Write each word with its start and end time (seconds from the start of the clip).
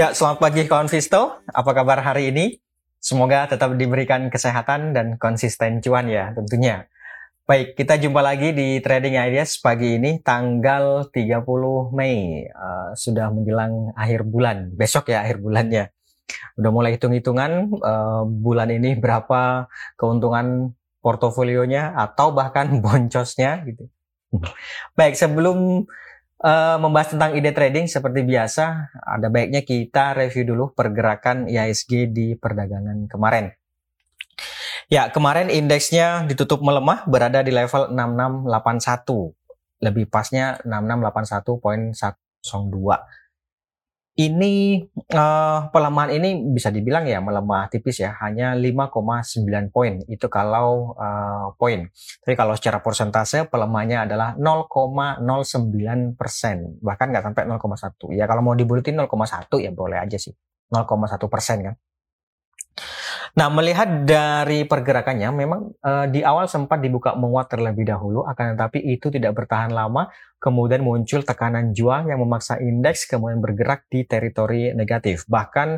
Ya, 0.00 0.16
selamat 0.16 0.40
pagi 0.40 0.64
kawan 0.64 0.88
Visto. 0.88 1.44
Apa 1.44 1.76
kabar 1.76 2.00
hari 2.00 2.32
ini? 2.32 2.56
Semoga 3.04 3.44
tetap 3.44 3.76
diberikan 3.76 4.32
kesehatan 4.32 4.96
dan 4.96 5.20
konsisten 5.20 5.84
cuan 5.84 6.08
ya 6.08 6.32
tentunya. 6.32 6.88
Baik, 7.44 7.76
kita 7.76 8.00
jumpa 8.00 8.24
lagi 8.24 8.56
di 8.56 8.80
Trading 8.80 9.20
Ideas 9.20 9.60
pagi 9.60 10.00
ini 10.00 10.16
tanggal 10.24 11.12
30 11.12 11.44
Mei. 11.92 12.48
Uh, 12.48 12.96
sudah 12.96 13.28
menjelang 13.28 13.92
akhir 13.92 14.24
bulan, 14.24 14.72
besok 14.72 15.12
ya 15.12 15.20
akhir 15.20 15.36
bulannya. 15.36 15.92
Udah 16.56 16.70
mulai 16.72 16.96
hitung-hitungan 16.96 17.68
uh, 17.84 18.24
bulan 18.24 18.72
ini 18.72 18.96
berapa 18.96 19.68
keuntungan 20.00 20.72
portofolionya 21.04 21.92
atau 21.92 22.32
bahkan 22.32 22.72
boncosnya 22.80 23.68
gitu. 23.68 23.84
Baik, 24.96 25.20
sebelum 25.20 25.84
uh, 26.40 26.76
membahas 26.80 27.16
tentang 27.16 27.36
ide 27.36 27.52
trading 27.52 27.86
seperti 27.86 28.24
biasa, 28.24 28.96
ada 28.96 29.28
baiknya 29.28 29.62
kita 29.64 30.14
review 30.16 30.44
dulu 30.56 30.72
pergerakan 30.72 31.48
IHSG 31.48 32.10
di 32.10 32.34
perdagangan 32.36 33.06
kemarin. 33.06 33.52
Ya, 34.90 35.06
kemarin 35.06 35.54
indeksnya 35.54 36.26
ditutup 36.26 36.66
melemah 36.66 37.06
berada 37.06 37.46
di 37.46 37.54
level 37.54 37.94
6681. 37.94 39.38
Lebih 39.80 40.10
pasnya 40.10 40.58
6681.102 40.66 41.94
ini 44.20 44.84
uh, 45.16 45.72
pelemahan 45.72 46.12
ini 46.20 46.52
bisa 46.52 46.68
dibilang 46.68 47.08
ya 47.08 47.24
melemah 47.24 47.72
tipis 47.72 48.04
ya, 48.04 48.12
hanya 48.20 48.52
5,9 48.52 49.72
poin 49.72 50.04
itu 50.04 50.26
kalau 50.28 50.92
uh, 51.00 51.56
poin. 51.56 51.88
Tapi 52.20 52.34
kalau 52.36 52.52
secara 52.52 52.84
persentase 52.84 53.48
pelemahannya 53.48 54.04
adalah 54.04 54.28
0,09 54.36 56.20
persen, 56.20 56.76
bahkan 56.84 57.08
nggak 57.08 57.32
sampai 57.32 57.42
0,1. 57.48 58.12
Ya 58.12 58.28
kalau 58.28 58.44
mau 58.44 58.52
dibulutin 58.52 59.00
0,1 59.00 59.48
ya 59.64 59.72
boleh 59.72 59.96
aja 59.96 60.20
sih, 60.20 60.36
0,1 60.68 60.84
persen 61.32 61.58
kan. 61.64 61.74
Nah, 63.30 63.46
melihat 63.46 64.02
dari 64.02 64.66
pergerakannya, 64.66 65.30
memang 65.30 65.60
uh, 65.86 66.06
di 66.10 66.26
awal 66.26 66.50
sempat 66.50 66.82
dibuka 66.82 67.14
menguat 67.14 67.46
terlebih 67.46 67.86
dahulu, 67.86 68.26
akan 68.26 68.58
tetapi 68.58 68.82
itu 68.82 69.06
tidak 69.06 69.38
bertahan 69.38 69.70
lama, 69.70 70.10
kemudian 70.42 70.82
muncul 70.82 71.22
tekanan 71.22 71.70
jual 71.70 72.10
yang 72.10 72.18
memaksa 72.18 72.58
indeks 72.58 73.06
kemudian 73.06 73.38
bergerak 73.38 73.86
di 73.86 74.02
teritori 74.02 74.74
negatif. 74.74 75.30
Bahkan 75.30 75.68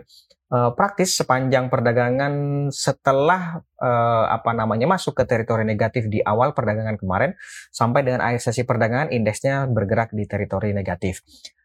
uh, 0.49 0.71
praktis 0.73 1.13
sepanjang 1.13 1.69
perdagangan 1.69 2.33
setelah 2.73 3.61
uh, 3.81 4.25
apa 4.33 4.57
namanya 4.57 4.89
masuk 4.89 5.13
ke 5.13 5.29
teritori 5.29 5.69
negatif 5.69 6.09
di 6.09 6.25
awal 6.25 6.57
perdagangan 6.57 6.97
kemarin, 6.97 7.37
sampai 7.69 8.01
dengan 8.01 8.25
akhir 8.25 8.49
sesi 8.49 8.65
perdagangan 8.65 9.13
indeksnya 9.13 9.69
bergerak 9.69 10.13
di 10.17 10.25
teritori 10.25 10.73
negatif. 10.73 11.21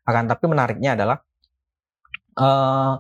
Akan 0.07 0.27
tapi 0.27 0.47
menariknya 0.47 0.95
adalah 0.95 1.19
uh, 2.37 2.93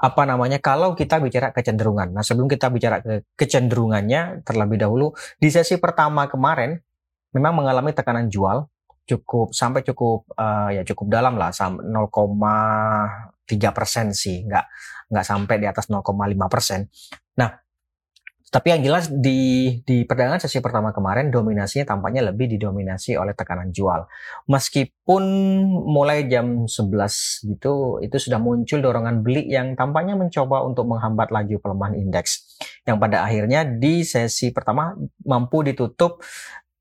apa 0.00 0.22
namanya 0.24 0.58
kalau 0.58 0.96
kita 0.96 1.20
bicara 1.20 1.52
kecenderungan. 1.52 2.16
Nah, 2.16 2.24
sebelum 2.24 2.48
kita 2.48 2.72
bicara 2.72 3.04
ke 3.04 3.24
kecenderungannya 3.36 4.42
terlebih 4.42 4.80
dahulu 4.80 5.12
di 5.36 5.52
sesi 5.52 5.76
pertama 5.76 6.24
kemarin 6.26 6.80
memang 7.36 7.62
mengalami 7.62 7.92
tekanan 7.92 8.26
jual 8.32 8.66
cukup 9.04 9.52
sampai 9.52 9.82
cukup 9.82 10.24
uh, 10.38 10.70
ya 10.70 10.86
cukup 10.86 11.10
dalam 11.10 11.34
lah 11.34 11.50
0,3 11.50 11.82
persen 13.74 14.14
sih 14.14 14.46
nggak 14.46 14.64
nggak 15.10 15.24
sampai 15.26 15.56
di 15.58 15.66
atas 15.66 15.90
0,5 15.90 16.06
persen. 16.46 16.86
Nah 17.36 17.50
tapi 18.50 18.74
yang 18.74 18.82
jelas 18.82 19.06
di 19.06 19.78
di 19.86 20.02
perdagangan 20.02 20.42
sesi 20.42 20.58
pertama 20.58 20.90
kemarin 20.90 21.30
dominasinya 21.30 21.86
tampaknya 21.86 22.34
lebih 22.34 22.50
didominasi 22.50 23.14
oleh 23.14 23.30
tekanan 23.30 23.70
jual. 23.70 24.10
Meskipun 24.50 25.22
mulai 25.86 26.26
jam 26.26 26.66
11 26.66 27.46
gitu 27.46 28.02
itu 28.02 28.16
sudah 28.18 28.42
muncul 28.42 28.82
dorongan 28.82 29.22
beli 29.22 29.46
yang 29.46 29.78
tampaknya 29.78 30.18
mencoba 30.18 30.66
untuk 30.66 30.90
menghambat 30.90 31.30
laju 31.30 31.56
pelemahan 31.62 31.94
indeks. 31.94 32.58
Yang 32.82 32.98
pada 32.98 33.22
akhirnya 33.22 33.62
di 33.62 34.02
sesi 34.02 34.50
pertama 34.50 34.98
mampu 35.22 35.62
ditutup 35.62 36.18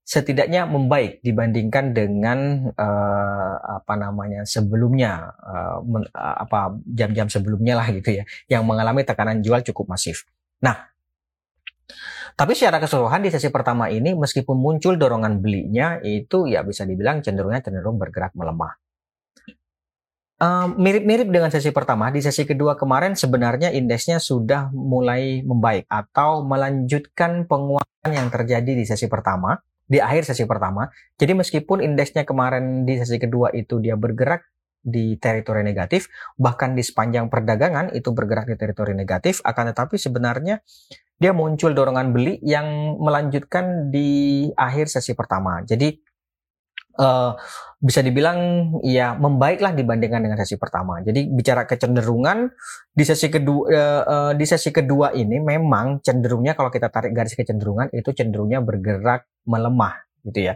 setidaknya 0.01 0.65
membaik 0.65 1.21
dibandingkan 1.21 1.94
dengan 1.94 2.65
uh, 2.73 3.55
apa 3.61 3.94
namanya 3.94 4.41
sebelumnya 4.41 5.38
uh, 5.38 5.85
men, 5.85 6.01
uh, 6.17 6.49
apa 6.49 6.81
jam-jam 6.97 7.29
sebelumnya 7.29 7.77
lah 7.77 7.94
gitu 7.94 8.17
ya 8.17 8.25
yang 8.49 8.65
mengalami 8.65 9.05
tekanan 9.05 9.45
jual 9.45 9.61
cukup 9.61 9.94
masif. 9.94 10.25
Nah, 10.65 10.89
tapi 12.39 12.55
secara 12.55 12.79
keseluruhan 12.79 13.19
di 13.25 13.29
sesi 13.33 13.51
pertama 13.51 13.91
ini 13.91 14.16
meskipun 14.16 14.55
muncul 14.55 14.95
dorongan 14.95 15.44
belinya 15.44 16.00
itu 16.00 16.47
ya 16.47 16.63
bisa 16.63 16.88
dibilang 16.88 17.19
cenderungnya 17.19 17.59
cenderung 17.59 18.00
bergerak 18.00 18.31
melemah. 18.31 18.79
Mirip-mirip 20.79 21.27
um, 21.27 21.33
dengan 21.35 21.51
sesi 21.51 21.75
pertama, 21.75 22.07
di 22.16 22.23
sesi 22.23 22.47
kedua 22.47 22.79
kemarin 22.79 23.11
sebenarnya 23.11 23.75
indeksnya 23.75 24.23
sudah 24.23 24.72
mulai 24.72 25.44
membaik 25.44 25.83
atau 25.91 26.47
melanjutkan 26.47 27.44
penguatan 27.44 28.07
yang 28.07 28.31
terjadi 28.31 28.71
di 28.71 28.88
sesi 28.88 29.11
pertama, 29.11 29.59
di 29.83 30.00
akhir 30.00 30.31
sesi 30.31 30.47
pertama. 30.47 30.88
Jadi 31.19 31.35
meskipun 31.35 31.83
indeksnya 31.83 32.23
kemarin 32.23 32.88
di 32.88 32.95
sesi 33.03 33.19
kedua 33.19 33.51
itu 33.51 33.83
dia 33.83 34.00
bergerak 34.00 34.47
di 34.79 35.19
teritori 35.19 35.59
negatif, 35.59 36.07
bahkan 36.39 36.71
di 36.71 36.88
sepanjang 36.88 37.27
perdagangan 37.27 37.91
itu 37.91 38.16
bergerak 38.16 38.47
di 38.47 38.56
teritori 38.56 38.95
negatif, 38.95 39.44
akan 39.44 39.75
tetapi 39.75 40.00
sebenarnya 40.00 40.63
dia 41.19 41.35
muncul 41.35 41.75
dorongan 41.75 42.16
beli 42.16 42.40
yang 42.41 42.96
melanjutkan 42.96 43.91
di 43.91 44.47
akhir 44.56 44.88
sesi 44.88 45.12
pertama. 45.12 45.59
Jadi 45.68 45.91
uh, 46.96 47.35
bisa 47.80 48.00
dibilang 48.00 48.72
ya 48.88 49.19
membaiklah 49.19 49.75
dibandingkan 49.75 50.24
dengan 50.24 50.40
sesi 50.40 50.56
pertama. 50.56 51.03
Jadi 51.03 51.28
bicara 51.28 51.68
kecenderungan 51.68 52.47
di 52.96 53.03
sesi 53.03 53.28
kedua 53.28 53.63
uh, 53.68 54.03
uh, 54.07 54.31
di 54.31 54.47
sesi 54.47 54.72
kedua 54.72 55.12
ini 55.12 55.44
memang 55.44 56.00
cenderungnya 56.00 56.56
kalau 56.56 56.72
kita 56.72 56.88
tarik 56.88 57.12
garis 57.12 57.36
kecenderungan 57.36 57.91
itu 57.91 58.16
cenderungnya 58.16 58.63
bergerak 58.63 59.28
melemah 59.44 60.00
gitu 60.24 60.51
ya. 60.51 60.56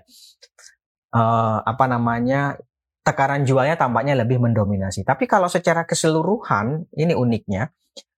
Uh, 1.14 1.60
apa 1.60 1.86
namanya 1.92 2.58
tekanan 3.04 3.44
jualnya 3.44 3.76
tampaknya 3.76 4.16
lebih 4.16 4.40
mendominasi. 4.40 5.04
Tapi 5.04 5.28
kalau 5.28 5.52
secara 5.52 5.84
keseluruhan 5.84 6.88
ini 6.96 7.12
uniknya 7.12 7.68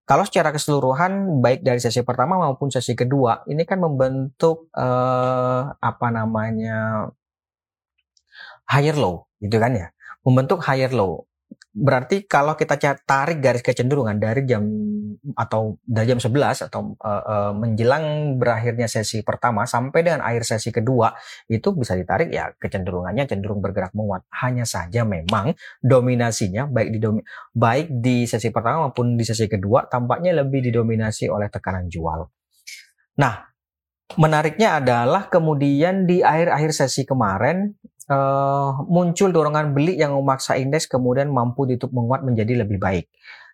kalau 0.05 0.23
secara 0.25 0.53
keseluruhan 0.53 1.41
baik 1.41 1.65
dari 1.65 1.81
sesi 1.81 2.05
pertama 2.05 2.37
maupun 2.37 2.69
sesi 2.69 2.93
kedua 2.93 3.41
ini 3.49 3.65
kan 3.65 3.81
membentuk 3.81 4.69
eh, 4.77 5.61
apa 5.73 6.07
namanya 6.13 7.09
higher 8.69 8.97
low 8.97 9.25
gitu 9.41 9.57
kan 9.57 9.73
ya? 9.73 9.87
Membentuk 10.25 10.61
higher 10.65 10.89
low 10.93 11.25
berarti 11.75 12.23
kalau 12.23 12.55
kita 12.55 12.79
tarik 13.03 13.43
garis 13.43 13.59
kecenderungan 13.59 14.15
dari 14.15 14.47
jam 14.47 14.63
atau 15.35 15.75
dari 15.83 16.15
jam 16.15 16.19
11 16.23 16.71
atau 16.71 16.95
uh, 16.95 17.23
uh, 17.27 17.51
menjelang 17.51 18.37
berakhirnya 18.39 18.87
sesi 18.87 19.19
pertama 19.27 19.67
sampai 19.67 19.99
dengan 20.07 20.23
akhir 20.23 20.47
sesi 20.47 20.71
kedua 20.71 21.11
itu 21.51 21.75
bisa 21.75 21.99
ditarik 21.99 22.31
ya 22.31 22.55
kecenderungannya 22.55 23.27
cenderung 23.27 23.59
bergerak 23.59 23.91
menguat. 23.91 24.23
Hanya 24.39 24.63
saja 24.63 25.03
memang 25.03 25.51
dominasinya 25.83 26.71
baik 26.71 26.89
di 26.95 26.99
domi 27.03 27.21
baik 27.51 27.91
di 27.91 28.23
sesi 28.23 28.47
pertama 28.55 28.87
maupun 28.87 29.19
di 29.19 29.27
sesi 29.27 29.51
kedua 29.51 29.91
tampaknya 29.91 30.31
lebih 30.31 30.63
didominasi 30.71 31.27
oleh 31.27 31.51
tekanan 31.51 31.91
jual. 31.91 32.23
Nah, 33.19 33.51
menariknya 34.15 34.79
adalah 34.79 35.27
kemudian 35.27 36.07
di 36.07 36.23
akhir-akhir 36.23 36.71
sesi 36.71 37.03
kemarin 37.03 37.75
uh, 38.09 38.81
muncul 38.85 39.29
dorongan 39.29 39.73
beli 39.73 39.97
yang 39.97 40.13
memaksa 40.13 40.57
indeks 40.57 40.89
kemudian 40.89 41.31
mampu 41.31 41.65
ditutup 41.69 41.93
menguat 41.93 42.21
menjadi 42.25 42.65
lebih 42.65 42.77
baik 42.81 43.09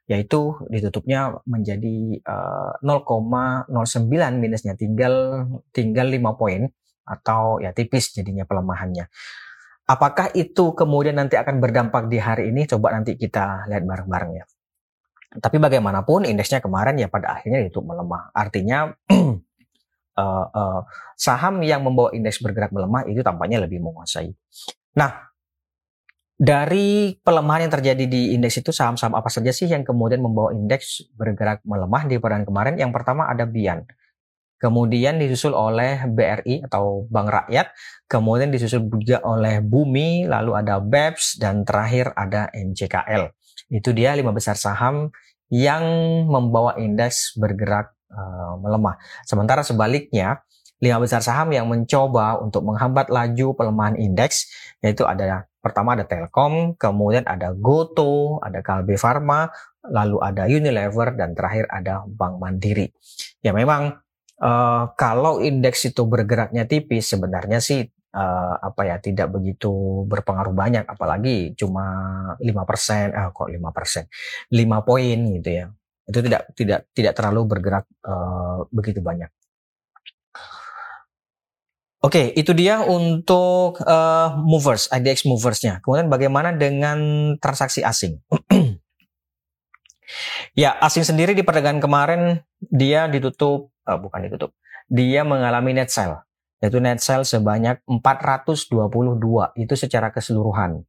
yaitu 0.09 0.59
ditutupnya 0.67 1.39
menjadi 1.47 2.19
uh, 2.27 2.75
eh, 2.83 2.99
0,09 3.69 3.71
minusnya 4.43 4.75
tinggal 4.75 5.47
tinggal 5.71 6.11
5 6.11 6.19
poin 6.35 6.67
atau 7.07 7.63
ya 7.63 7.71
tipis 7.71 8.11
jadinya 8.11 8.43
pelemahannya. 8.43 9.07
Apakah 9.87 10.31
itu 10.35 10.71
kemudian 10.75 11.15
nanti 11.15 11.39
akan 11.39 11.63
berdampak 11.63 12.11
di 12.11 12.19
hari 12.19 12.51
ini? 12.51 12.67
Coba 12.67 12.95
nanti 12.95 13.15
kita 13.15 13.67
lihat 13.71 13.83
bareng-bareng 13.83 14.31
ya. 14.35 14.45
Tapi 15.31 15.57
bagaimanapun 15.63 16.27
indeksnya 16.27 16.59
kemarin 16.59 16.99
ya 16.99 17.07
pada 17.07 17.39
akhirnya 17.39 17.63
itu 17.63 17.79
melemah. 17.79 18.31
Artinya 18.35 18.91
uh, 20.17 20.45
uh, 20.51 20.81
saham 21.15 21.61
yang 21.61 21.85
membawa 21.85 22.11
indeks 22.11 22.41
bergerak 22.41 22.73
melemah 22.73 23.07
itu 23.07 23.21
tampaknya 23.21 23.63
lebih 23.63 23.79
menguasai. 23.83 24.31
Nah, 24.97 25.31
dari 26.41 27.13
pelemahan 27.21 27.69
yang 27.69 27.73
terjadi 27.73 28.05
di 28.09 28.33
indeks 28.33 28.65
itu 28.65 28.73
saham-saham 28.73 29.13
apa 29.13 29.29
saja 29.29 29.53
sih 29.53 29.69
yang 29.69 29.85
kemudian 29.85 30.25
membawa 30.25 30.49
indeks 30.49 31.05
bergerak 31.13 31.61
melemah 31.61 32.09
di 32.09 32.17
perdagangan 32.17 32.47
kemarin? 32.49 32.73
Yang 32.81 32.91
pertama 32.97 33.29
ada 33.29 33.45
Bian. 33.45 33.85
Kemudian 34.61 35.17
disusul 35.17 35.57
oleh 35.57 36.05
BRI 36.05 36.65
atau 36.69 37.09
Bank 37.09 37.33
Rakyat, 37.33 37.73
kemudian 38.05 38.53
disusul 38.53 38.85
juga 38.93 39.17
oleh 39.25 39.57
Bumi, 39.57 40.29
lalu 40.29 40.53
ada 40.53 40.77
BEPS 40.77 41.41
dan 41.41 41.65
terakhir 41.65 42.13
ada 42.13 42.45
NCKL. 42.53 43.33
Itu 43.73 43.89
dia 43.89 44.13
lima 44.13 44.29
besar 44.29 44.53
saham 44.53 45.09
yang 45.49 45.81
membawa 46.29 46.77
indeks 46.77 47.33
bergerak 47.41 47.97
uh, 48.11 48.59
melemah. 48.59 48.99
Sementara 49.23 49.63
sebaliknya, 49.63 50.43
lima 50.83 50.99
besar 50.99 51.23
saham 51.23 51.49
yang 51.55 51.65
mencoba 51.65 52.37
untuk 52.43 52.67
menghambat 52.67 53.09
laju 53.09 53.53
pelemahan 53.55 53.95
indeks 53.97 54.49
yaitu 54.81 55.05
ada 55.05 55.51
Pertama 55.61 55.93
ada 55.93 56.09
Telkom, 56.09 56.73
kemudian 56.73 57.21
ada 57.29 57.53
Goto, 57.53 58.41
ada 58.41 58.65
Kalbe 58.65 58.97
Farma, 58.97 59.45
lalu 59.85 60.17
ada 60.17 60.49
Unilever, 60.49 61.13
dan 61.13 61.37
terakhir 61.37 61.69
ada 61.69 62.01
Bank 62.09 62.41
Mandiri. 62.41 62.89
Ya 63.45 63.53
memang 63.53 64.01
uh, 64.41 64.83
kalau 64.97 65.37
indeks 65.37 65.85
itu 65.85 66.01
bergeraknya 66.09 66.65
tipis, 66.65 67.13
sebenarnya 67.13 67.61
sih 67.61 67.85
uh, 68.17 68.57
apa 68.57 68.89
ya 68.89 68.97
tidak 68.97 69.29
begitu 69.37 70.01
berpengaruh 70.09 70.49
banyak, 70.57 70.81
apalagi 70.89 71.53
cuma 71.53 71.85
lima 72.41 72.65
persen, 72.65 73.13
eh, 73.13 73.29
kok 73.29 73.53
lima 73.53 73.69
persen, 73.69 74.09
lima 74.49 74.81
poin 74.81 75.17
gitu 75.37 75.49
ya. 75.61 75.69
Itu 76.11 76.19
tidak 76.19 76.51
tidak 76.53 76.79
tidak 76.91 77.13
terlalu 77.15 77.47
bergerak 77.47 77.87
uh, 78.03 78.67
begitu 78.67 78.99
banyak. 78.99 79.31
Oke, 82.01 82.33
itu 82.33 82.57
dia 82.57 82.81
untuk 82.81 83.77
uh, 83.85 84.33
movers, 84.41 84.89
IDX 84.89 85.29
moversnya. 85.29 85.85
Kemudian 85.85 86.09
bagaimana 86.09 86.49
dengan 86.49 86.97
transaksi 87.37 87.85
asing? 87.85 88.17
ya, 90.61 90.81
asing 90.81 91.05
sendiri 91.05 91.37
di 91.37 91.45
perdagangan 91.45 91.77
kemarin 91.77 92.41
dia 92.57 93.05
ditutup, 93.05 93.69
uh, 93.85 94.01
bukan 94.01 94.25
ditutup, 94.25 94.57
dia 94.89 95.21
mengalami 95.21 95.77
net 95.77 95.93
sell, 95.93 96.25
yaitu 96.57 96.81
net 96.81 97.05
sell 97.05 97.21
sebanyak 97.21 97.85
422 97.85 98.73
itu 99.61 99.73
secara 99.77 100.09
keseluruhan. 100.09 100.81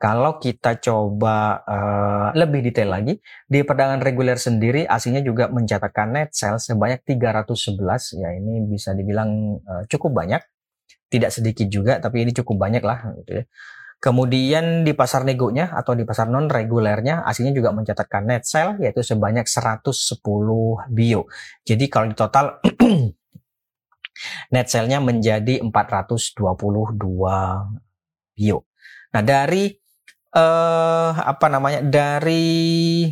Kalau 0.00 0.40
kita 0.40 0.80
coba 0.80 1.60
uh, 1.60 2.28
lebih 2.32 2.64
detail 2.64 2.88
lagi, 2.88 3.20
di 3.44 3.60
perdagangan 3.60 4.00
reguler 4.00 4.40
sendiri 4.40 4.88
asingnya 4.88 5.20
juga 5.20 5.52
mencatatkan 5.52 6.08
net 6.16 6.32
sell 6.32 6.56
sebanyak 6.56 7.04
311 7.04 8.16
ya 8.16 8.32
ini 8.32 8.64
bisa 8.64 8.96
dibilang 8.96 9.60
uh, 9.60 9.84
cukup 9.92 10.24
banyak. 10.24 10.40
Tidak 11.10 11.28
sedikit 11.28 11.68
juga 11.68 12.00
tapi 12.00 12.24
ini 12.24 12.32
cukup 12.32 12.56
banyak 12.56 12.80
lah 12.80 13.12
gitu 13.20 13.42
ya. 13.42 13.44
Kemudian 14.00 14.88
di 14.88 14.96
pasar 14.96 15.28
negonya 15.28 15.68
atau 15.76 15.92
di 15.92 16.08
pasar 16.08 16.32
non 16.32 16.48
regulernya 16.48 17.20
asingnya 17.28 17.52
juga 17.52 17.68
mencatatkan 17.76 18.24
net 18.24 18.48
sell 18.48 18.80
yaitu 18.80 19.04
sebanyak 19.04 19.44
110 19.44 19.92
bio. 20.88 21.28
Jadi 21.68 21.84
kalau 21.92 22.08
di 22.08 22.16
total 22.16 22.56
net 24.56 24.66
sell-nya 24.72 25.04
menjadi 25.04 25.60
422 25.60 26.40
bio. 28.32 28.69
Nah, 29.10 29.22
dari 29.26 29.70
uh, 30.34 31.12
apa 31.14 31.46
namanya 31.50 31.82
dari 31.82 33.10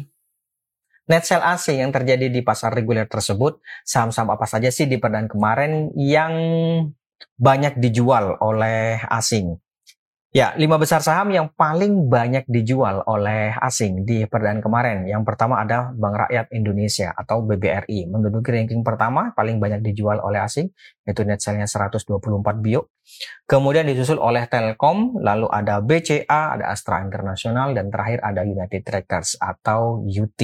net 1.09 1.25
sell 1.25 1.43
asing 1.43 1.83
yang 1.83 1.91
terjadi 1.91 2.29
di 2.31 2.41
pasar 2.45 2.71
reguler 2.71 3.09
tersebut, 3.09 3.59
saham-saham 3.83 4.31
apa 4.31 4.47
saja 4.47 4.69
sih 4.69 4.87
di 4.87 5.01
perdagangan 5.01 5.31
kemarin 5.33 5.73
yang 5.97 6.35
banyak 7.35 7.81
dijual 7.83 8.39
oleh 8.39 9.03
asing? 9.11 9.59
Ya, 10.29 10.53
lima 10.61 10.77
besar 10.77 11.01
saham 11.01 11.33
yang 11.33 11.49
paling 11.57 12.13
banyak 12.13 12.45
dijual 12.53 13.01
oleh 13.09 13.57
asing 13.65 14.05
di 14.05 14.29
perdana 14.29 14.61
kemarin. 14.61 15.09
Yang 15.09 15.25
pertama 15.25 15.57
ada 15.57 15.89
Bank 15.97 16.21
Rakyat 16.21 16.53
Indonesia 16.53 17.17
atau 17.17 17.41
BBRI. 17.41 18.13
Menduduki 18.13 18.53
ranking 18.53 18.85
pertama 18.85 19.33
paling 19.33 19.57
banyak 19.57 19.81
dijual 19.81 20.21
oleh 20.21 20.45
asing, 20.45 20.69
yaitu 21.09 21.25
net 21.25 21.41
sale-nya 21.41 21.65
124 21.65 22.61
bio. 22.61 22.93
Kemudian 23.49 23.89
disusul 23.89 24.21
oleh 24.21 24.45
Telkom, 24.53 25.17
lalu 25.17 25.49
ada 25.49 25.81
BCA, 25.81 26.61
ada 26.61 26.77
Astra 26.77 27.01
International, 27.01 27.73
dan 27.73 27.89
terakhir 27.89 28.21
ada 28.21 28.45
United 28.45 28.85
Trackers 28.85 29.41
atau 29.41 30.05
UT. 30.05 30.41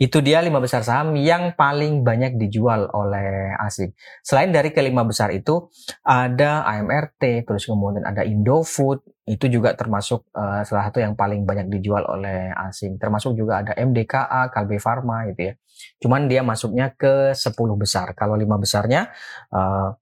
Itu 0.00 0.24
dia 0.24 0.40
lima 0.40 0.64
besar 0.64 0.80
saham 0.80 1.12
yang 1.12 1.52
paling 1.52 2.00
banyak 2.00 2.40
dijual 2.40 2.88
oleh 2.96 3.52
asing. 3.60 3.92
Selain 4.24 4.48
dari 4.48 4.72
kelima 4.72 5.04
besar 5.04 5.28
itu, 5.28 5.68
ada 6.00 6.64
AMRT, 6.64 7.44
terus 7.44 7.68
kemudian 7.68 8.08
ada 8.08 8.24
Indofood, 8.24 9.04
itu 9.28 9.52
juga 9.52 9.76
termasuk 9.76 10.24
uh, 10.32 10.64
salah 10.64 10.88
satu 10.88 11.04
yang 11.04 11.12
paling 11.12 11.44
banyak 11.44 11.68
dijual 11.68 12.08
oleh 12.08 12.48
asing. 12.64 12.96
Termasuk 12.96 13.36
juga 13.36 13.60
ada 13.60 13.76
MDKA, 13.76 14.48
Kalbe 14.48 14.80
Farma 14.80 15.28
gitu 15.28 15.52
ya. 15.52 15.54
Cuman 16.00 16.32
dia 16.32 16.40
masuknya 16.40 16.96
ke 16.96 17.36
10 17.36 17.52
besar. 17.76 18.16
Kalau 18.16 18.40
lima 18.40 18.56
besarnya, 18.56 19.12
uh, 19.52 19.92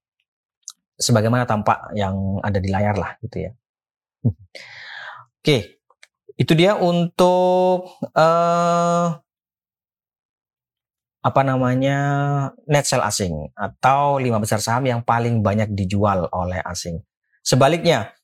sebagaimana 0.95 1.43
tampak 1.43 1.91
yang 1.91 2.39
ada 2.39 2.59
di 2.63 2.71
layar 2.71 2.95
lah 2.95 3.19
gitu 3.19 3.51
ya. 3.51 3.51
Oke, 5.39 5.83
itu 6.39 6.53
dia 6.55 6.79
untuk 6.79 7.99
uh, 8.15 9.07
apa 11.19 11.41
namanya 11.43 11.99
net 12.63 12.87
sell 12.87 13.03
asing 13.03 13.51
atau 13.51 14.23
lima 14.23 14.39
besar 14.39 14.63
saham 14.63 14.87
yang 14.87 15.01
paling 15.03 15.43
banyak 15.43 15.67
dijual 15.75 16.31
oleh 16.31 16.63
asing. 16.63 17.03
Sebaliknya, 17.43 18.15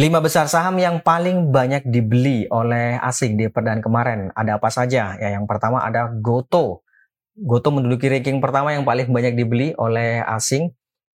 lima 0.00 0.24
besar 0.24 0.48
saham 0.48 0.80
yang 0.80 1.04
paling 1.04 1.52
banyak 1.52 1.84
dibeli 1.84 2.48
oleh 2.48 2.96
asing 3.04 3.36
di 3.36 3.52
perdana 3.52 3.84
kemarin 3.84 4.32
ada 4.32 4.56
apa 4.56 4.72
saja? 4.72 5.16
Ya, 5.20 5.28
yang 5.36 5.44
pertama 5.44 5.84
ada 5.84 6.08
Goto. 6.08 6.80
Goto 7.36 7.68
menduduki 7.72 8.08
ranking 8.08 8.40
pertama 8.40 8.72
yang 8.72 8.88
paling 8.88 9.12
banyak 9.12 9.36
dibeli 9.36 9.76
oleh 9.76 10.24
asing. 10.24 10.72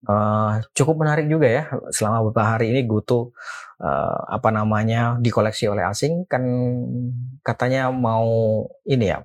Uh, 0.03 0.59
cukup 0.75 0.99
menarik 1.07 1.31
juga 1.31 1.47
ya 1.47 1.63
selama 1.95 2.27
beberapa 2.27 2.59
hari 2.59 2.75
ini 2.75 2.83
Goto 2.91 3.31
uh, 3.79 4.19
apa 4.27 4.51
namanya 4.51 5.15
dikoleksi 5.23 5.71
oleh 5.71 5.87
asing 5.87 6.27
kan 6.27 6.43
katanya 7.47 7.87
mau 7.95 8.27
ini 8.83 9.15
ya 9.15 9.23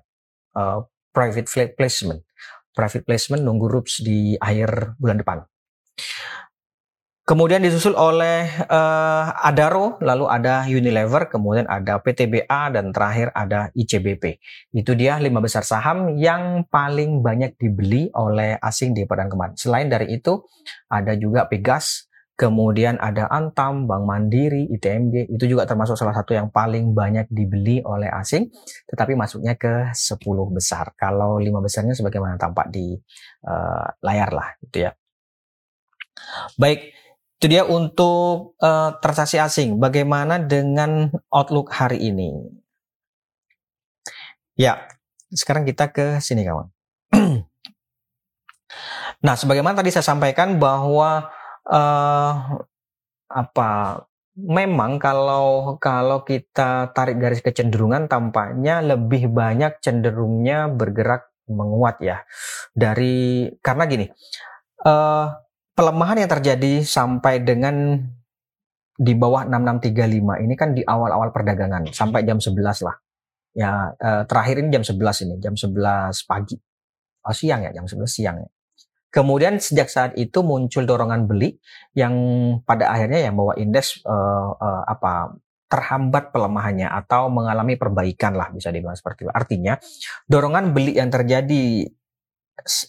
uh, 0.54 0.86
private 1.18 1.74
placement. 1.74 2.22
Private 2.78 3.02
placement 3.10 3.42
nunggu 3.42 3.66
RUPS 3.66 4.06
di 4.06 4.38
akhir 4.38 5.02
bulan 5.02 5.18
depan. 5.18 5.42
Kemudian 7.28 7.60
disusul 7.60 7.92
oleh 7.92 8.48
uh, 8.72 9.36
Adaro, 9.44 10.00
lalu 10.00 10.32
ada 10.32 10.64
Unilever, 10.64 11.28
kemudian 11.28 11.68
ada 11.68 12.00
PTBA, 12.00 12.72
dan 12.72 12.96
terakhir 12.96 13.36
ada 13.36 13.68
ICBP. 13.76 14.40
Itu 14.72 14.96
dia 14.96 15.20
lima 15.20 15.44
besar 15.44 15.68
saham 15.68 16.16
yang 16.16 16.64
paling 16.72 17.20
banyak 17.20 17.60
dibeli 17.60 18.08
oleh 18.16 18.56
asing 18.64 18.96
di 18.96 19.04
perdagangan 19.04 19.34
kemarin. 19.34 19.56
Selain 19.60 19.92
dari 19.92 20.16
itu, 20.16 20.40
ada 20.88 21.20
juga 21.20 21.52
Pegas, 21.52 22.08
Kemudian 22.38 23.02
ada 23.02 23.26
Antam, 23.34 23.90
Bank 23.90 24.06
Mandiri, 24.06 24.70
ITMG, 24.70 25.26
itu 25.34 25.58
juga 25.58 25.66
termasuk 25.66 25.98
salah 25.98 26.14
satu 26.14 26.38
yang 26.38 26.54
paling 26.54 26.94
banyak 26.94 27.26
dibeli 27.34 27.82
oleh 27.82 28.14
asing, 28.14 28.54
tetapi 28.86 29.18
masuknya 29.18 29.58
ke 29.58 29.90
10 29.90 30.22
besar. 30.54 30.94
Kalau 30.94 31.42
lima 31.42 31.66
besarnya 31.66 31.98
sebagaimana 31.98 32.38
tampak 32.38 32.70
di 32.70 32.94
uh, 33.42 33.90
layar 34.06 34.30
lah, 34.38 34.54
gitu 34.62 34.86
ya. 34.86 34.94
Baik, 36.62 36.94
itu 37.42 37.46
dia 37.50 37.66
untuk 37.66 38.54
uh, 38.62 38.94
transaksi 39.02 39.42
asing. 39.42 39.82
Bagaimana 39.82 40.38
dengan 40.38 41.10
outlook 41.34 41.74
hari 41.74 42.06
ini? 42.06 42.38
Ya, 44.54 44.86
sekarang 45.34 45.66
kita 45.66 45.90
ke 45.90 46.22
sini 46.22 46.46
kawan. 46.46 46.70
nah, 49.26 49.34
sebagaimana 49.34 49.74
tadi 49.74 49.90
saya 49.90 50.06
sampaikan 50.06 50.62
bahwa 50.62 51.34
uh, 51.68 52.32
apa 53.28 53.70
memang 54.38 55.02
kalau 55.02 55.76
kalau 55.82 56.22
kita 56.22 56.94
tarik 56.94 57.18
garis 57.18 57.42
kecenderungan 57.42 58.06
tampaknya 58.06 58.86
lebih 58.86 59.34
banyak 59.34 59.82
cenderungnya 59.82 60.70
bergerak 60.72 61.34
menguat 61.50 61.98
ya. 62.04 62.22
Dari 62.72 63.50
karena 63.60 63.84
gini 63.90 64.06
uh, 64.86 65.28
pelemahan 65.74 66.22
yang 66.24 66.32
terjadi 66.32 66.84
sampai 66.86 67.42
dengan 67.42 67.98
di 68.98 69.14
bawah 69.14 69.46
6635 69.46 70.44
ini 70.46 70.54
kan 70.58 70.74
di 70.74 70.82
awal-awal 70.82 71.30
perdagangan 71.30 71.90
sampai 71.94 72.26
jam 72.26 72.42
11 72.42 72.86
lah. 72.86 72.96
Ya 73.58 73.90
uh, 73.90 74.24
terakhir 74.30 74.62
ini 74.62 74.70
jam 74.70 74.86
11 74.86 75.26
ini 75.26 75.36
jam 75.42 75.54
11 75.58 76.30
pagi. 76.30 76.58
Oh 77.26 77.34
siang 77.34 77.66
ya 77.66 77.74
jam 77.74 77.90
11 77.90 78.06
siang. 78.06 78.38
ya 78.38 78.50
Kemudian 79.18 79.58
sejak 79.58 79.90
saat 79.90 80.14
itu 80.14 80.46
muncul 80.46 80.86
dorongan 80.86 81.26
beli 81.26 81.58
yang 81.98 82.14
pada 82.62 82.94
akhirnya 82.94 83.26
yang 83.26 83.34
bawa 83.34 83.58
indeks 83.58 84.06
uh, 84.06 84.54
uh, 84.54 84.84
apa 84.86 85.34
terhambat 85.66 86.30
pelemahannya 86.30 86.86
atau 86.86 87.34
mengalami 87.34 87.82
perbaikan 87.82 88.38
lah 88.38 88.54
bisa 88.54 88.70
dibilang 88.70 88.94
seperti 88.94 89.26
itu. 89.26 89.34
Artinya 89.34 89.74
dorongan 90.30 90.70
beli 90.70 91.02
yang 91.02 91.10
terjadi 91.10 91.90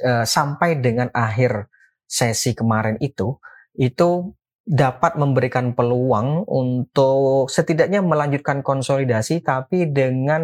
uh, 0.04 0.28
sampai 0.28 0.85
dengan 0.85 1.08
akhir 1.16 1.73
sesi 2.04 2.52
kemarin 2.52 3.00
itu 3.00 3.40
itu 3.80 4.37
dapat 4.68 5.16
memberikan 5.16 5.73
peluang 5.73 6.44
untuk 6.44 7.49
setidaknya 7.49 8.04
melanjutkan 8.04 8.61
konsolidasi 8.61 9.40
tapi 9.40 9.88
dengan 9.88 10.42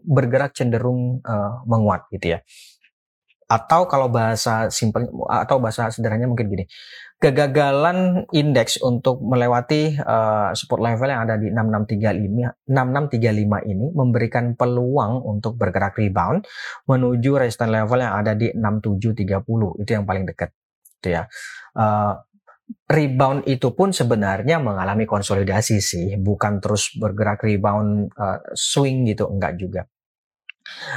bergerak 0.00 0.56
cenderung 0.56 1.20
uh, 1.20 1.60
menguat 1.68 2.08
gitu 2.08 2.36
ya 2.36 2.38
atau 3.46 3.86
kalau 3.86 4.10
bahasa 4.10 4.66
simpel 4.74 5.06
atau 5.30 5.62
bahasa 5.62 5.90
sederhananya 5.90 6.30
mungkin 6.30 6.50
gini. 6.50 6.64
Kegagalan 7.16 8.28
indeks 8.28 8.76
untuk 8.84 9.24
melewati 9.24 9.96
uh, 9.96 10.52
support 10.52 10.84
level 10.84 11.08
yang 11.08 11.24
ada 11.24 11.40
di 11.40 11.48
6635 11.48 12.68
6635 12.68 13.72
ini 13.72 13.86
memberikan 13.96 14.52
peluang 14.52 15.24
untuk 15.24 15.56
bergerak 15.56 15.96
rebound 15.96 16.44
menuju 16.84 17.40
resistance 17.40 17.72
level 17.72 18.04
yang 18.04 18.20
ada 18.20 18.36
di 18.36 18.52
6730 18.52 19.80
itu 19.80 19.90
yang 19.96 20.04
paling 20.04 20.28
dekat 20.28 20.52
gitu 21.00 21.08
ya. 21.16 21.24
Uh, 21.72 22.20
rebound 22.90 23.46
itu 23.46 23.70
pun 23.72 23.94
sebenarnya 23.94 24.58
mengalami 24.58 25.06
konsolidasi 25.06 25.78
sih, 25.78 26.18
bukan 26.18 26.58
terus 26.58 26.92
bergerak 26.98 27.46
rebound 27.46 28.10
uh, 28.18 28.42
swing 28.52 29.06
gitu, 29.06 29.30
enggak 29.30 29.54
juga. 29.56 29.82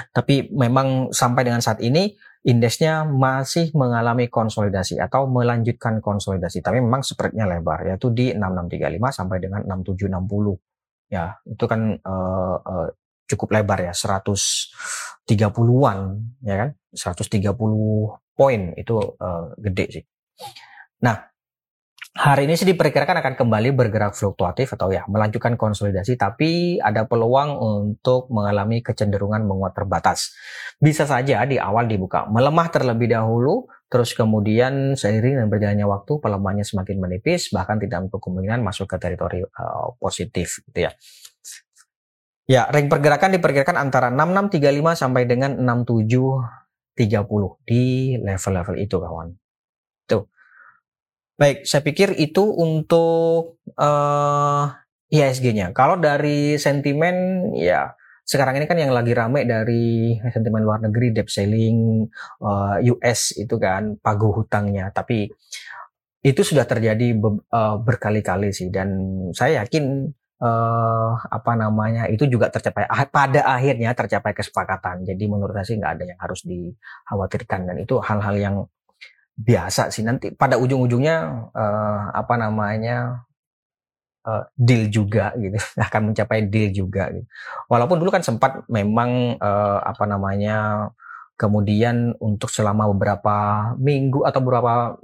Tapi 0.10 0.50
memang 0.50 1.14
sampai 1.14 1.46
dengan 1.46 1.62
saat 1.62 1.78
ini 1.86 2.10
indeksnya 2.44 3.04
masih 3.04 3.72
mengalami 3.76 4.28
konsolidasi 4.32 4.96
atau 5.00 5.28
melanjutkan 5.28 6.00
konsolidasi. 6.00 6.62
Tapi 6.64 6.80
memang 6.80 7.04
spreadnya 7.04 7.46
lebar 7.46 7.84
yaitu 7.88 8.10
di 8.16 8.32
6635 8.32 9.12
sampai 9.12 9.38
dengan 9.44 9.62
6760. 9.68 10.56
Ya, 11.10 11.42
itu 11.44 11.66
kan 11.66 11.98
uh, 12.06 12.58
uh, 12.62 12.88
cukup 13.26 13.50
lebar 13.60 13.82
ya, 13.82 13.94
130-an 13.94 15.98
ya 16.46 16.56
kan? 16.66 16.70
130 16.94 18.38
poin 18.38 18.62
itu 18.78 18.94
uh, 18.98 19.50
gede 19.60 19.86
sih. 20.00 20.04
Nah, 21.04 21.29
Hari 22.10 22.50
ini 22.50 22.58
sih 22.58 22.66
diperkirakan 22.66 23.22
akan 23.22 23.34
kembali 23.38 23.70
bergerak 23.70 24.18
fluktuatif 24.18 24.74
atau 24.74 24.90
ya 24.90 25.06
melanjutkan 25.06 25.54
konsolidasi, 25.54 26.18
tapi 26.18 26.82
ada 26.82 27.06
peluang 27.06 27.54
untuk 27.54 28.34
mengalami 28.34 28.82
kecenderungan 28.82 29.46
menguat 29.46 29.78
terbatas. 29.78 30.34
Bisa 30.82 31.06
saja 31.06 31.46
di 31.46 31.62
awal 31.62 31.86
dibuka 31.86 32.26
melemah 32.26 32.74
terlebih 32.74 33.14
dahulu, 33.14 33.70
terus 33.94 34.18
kemudian 34.18 34.98
seiring 34.98 35.38
dan 35.38 35.54
berjalannya 35.54 35.86
waktu 35.86 36.18
pelemahannya 36.18 36.66
semakin 36.66 36.98
menipis, 36.98 37.54
bahkan 37.54 37.78
tidak 37.78 38.10
untuk 38.10 38.26
kemungkinan 38.26 38.66
masuk 38.66 38.90
ke 38.90 38.98
teritori 38.98 39.46
uh, 39.46 39.94
positif 40.02 40.66
gitu 40.66 40.90
ya. 40.90 40.92
Ya, 42.50 42.66
ring 42.74 42.90
pergerakan 42.90 43.38
diperkirakan 43.38 43.78
antara 43.78 44.10
6635 44.10 44.98
sampai 44.98 45.30
dengan 45.30 45.62
6730 45.62 47.70
di 47.70 48.18
level-level 48.18 48.82
itu 48.82 48.98
kawan. 48.98 49.30
Baik, 51.40 51.64
saya 51.64 51.80
pikir 51.88 52.20
itu 52.20 52.44
untuk 52.44 53.64
uh, 53.80 54.68
eh, 55.08 55.24
IHSG-nya. 55.24 55.72
Kalau 55.72 55.96
dari 55.96 56.60
sentimen, 56.60 57.16
ya 57.56 57.96
sekarang 58.28 58.60
ini 58.60 58.68
kan 58.68 58.76
yang 58.76 58.92
lagi 58.92 59.16
rame 59.16 59.48
dari 59.48 60.20
sentimen 60.20 60.68
luar 60.68 60.84
negeri, 60.84 61.16
debt 61.16 61.32
selling, 61.32 62.04
uh, 62.44 62.84
eh, 62.84 62.92
US 62.92 63.40
itu 63.40 63.56
kan 63.56 63.96
pagu 64.04 64.36
hutangnya. 64.36 64.92
Tapi 64.92 65.32
itu 66.28 66.42
sudah 66.44 66.68
terjadi 66.68 67.16
be, 67.16 67.40
uh, 67.56 67.80
berkali-kali 67.88 68.52
sih, 68.52 68.68
dan 68.68 68.92
saya 69.32 69.64
yakin 69.64 70.12
uh, 70.44 71.12
apa 71.24 71.56
namanya 71.56 72.12
itu 72.12 72.28
juga 72.28 72.52
tercapai 72.52 72.84
ah, 72.84 73.08
pada 73.08 73.48
akhirnya 73.48 73.96
tercapai 73.96 74.36
kesepakatan. 74.36 75.08
Jadi 75.08 75.24
menurut 75.32 75.56
saya 75.56 75.72
sih 75.72 75.80
nggak 75.80 75.94
ada 75.96 76.04
yang 76.04 76.20
harus 76.20 76.44
dikhawatirkan 76.44 77.64
dan 77.64 77.76
itu 77.80 77.96
hal-hal 78.04 78.36
yang 78.36 78.56
biasa 79.40 79.88
sih. 79.90 80.04
Nanti 80.04 80.36
pada 80.36 80.60
ujung-ujungnya 80.60 81.48
uh, 81.56 82.02
apa 82.12 82.36
namanya 82.36 83.24
uh, 84.28 84.44
deal 84.60 84.92
juga 84.92 85.32
gitu. 85.40 85.56
Akan 85.88 86.12
mencapai 86.12 86.44
deal 86.52 86.76
juga 86.76 87.08
gitu. 87.16 87.28
walaupun 87.72 87.98
dulu 88.04 88.12
kan 88.12 88.24
sempat 88.26 88.68
memang 88.68 89.40
uh, 89.40 89.80
apa 89.80 90.04
namanya 90.04 90.90
kemudian 91.40 92.12
untuk 92.20 92.52
selama 92.52 92.92
beberapa 92.92 93.72
minggu 93.80 94.28
atau 94.28 94.44
beberapa 94.44 95.00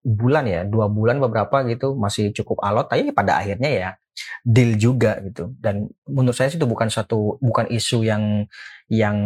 bulan 0.00 0.48
ya 0.48 0.64
dua 0.64 0.88
bulan 0.88 1.20
beberapa 1.20 1.66
gitu 1.66 1.98
masih 1.98 2.30
cukup 2.30 2.62
alot. 2.62 2.86
Tapi 2.86 3.10
pada 3.10 3.42
akhirnya 3.42 3.70
ya 3.70 3.90
deal 4.46 4.78
juga 4.78 5.18
gitu. 5.26 5.50
Dan 5.58 5.90
menurut 6.06 6.38
saya 6.38 6.54
itu 6.54 6.66
bukan 6.70 6.86
satu 6.86 7.34
bukan 7.42 7.66
isu 7.66 8.06
yang 8.06 8.46
yang 8.86 9.18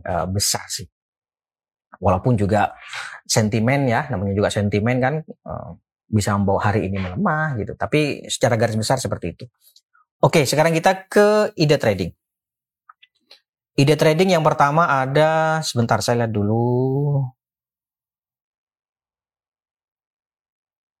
uh, 0.00 0.24
besar 0.24 0.64
sih 0.72 0.88
walaupun 2.00 2.34
juga 2.34 2.74
sentimen 3.28 3.86
ya 3.86 4.08
namanya 4.10 4.34
juga 4.34 4.48
sentimen 4.50 4.96
kan 4.98 5.14
uh, 5.46 5.76
bisa 6.10 6.34
membawa 6.34 6.72
hari 6.72 6.90
ini 6.90 6.98
melemah 6.98 7.54
gitu. 7.60 7.78
Tapi 7.78 8.26
secara 8.26 8.58
garis 8.58 8.74
besar 8.74 8.98
seperti 8.98 9.26
itu. 9.38 9.44
Oke 10.20 10.42
sekarang 10.48 10.74
kita 10.74 11.06
ke 11.06 11.54
ide 11.54 11.78
trading. 11.78 12.10
Ide 13.78 13.94
trading 13.96 14.34
yang 14.34 14.44
pertama 14.44 14.90
ada 14.90 15.62
sebentar 15.62 16.02
saya 16.02 16.26
lihat 16.26 16.32
dulu. 16.34 17.22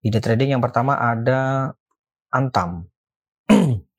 Ide 0.00 0.20
trading 0.22 0.56
yang 0.56 0.62
pertama 0.64 0.96
ada 0.96 1.74
Antam 2.30 2.88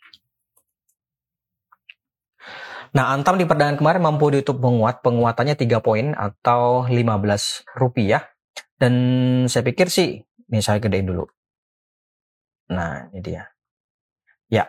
Nah, 2.92 3.16
Antam 3.16 3.40
di 3.40 3.48
perdagangan 3.48 3.80
kemarin 3.80 4.04
mampu 4.04 4.36
ditutup 4.36 4.60
menguat, 4.60 5.00
penguatannya 5.00 5.56
3 5.56 5.80
poin 5.80 6.12
atau 6.12 6.84
15 6.92 7.64
rupiah. 7.80 8.28
Dan 8.76 8.94
saya 9.48 9.64
pikir 9.64 9.88
sih, 9.88 10.20
ini 10.52 10.60
saya 10.60 10.84
gedein 10.84 11.08
dulu. 11.08 11.24
Nah, 12.76 13.08
ini 13.16 13.20
dia. 13.24 13.48
Ya. 14.52 14.68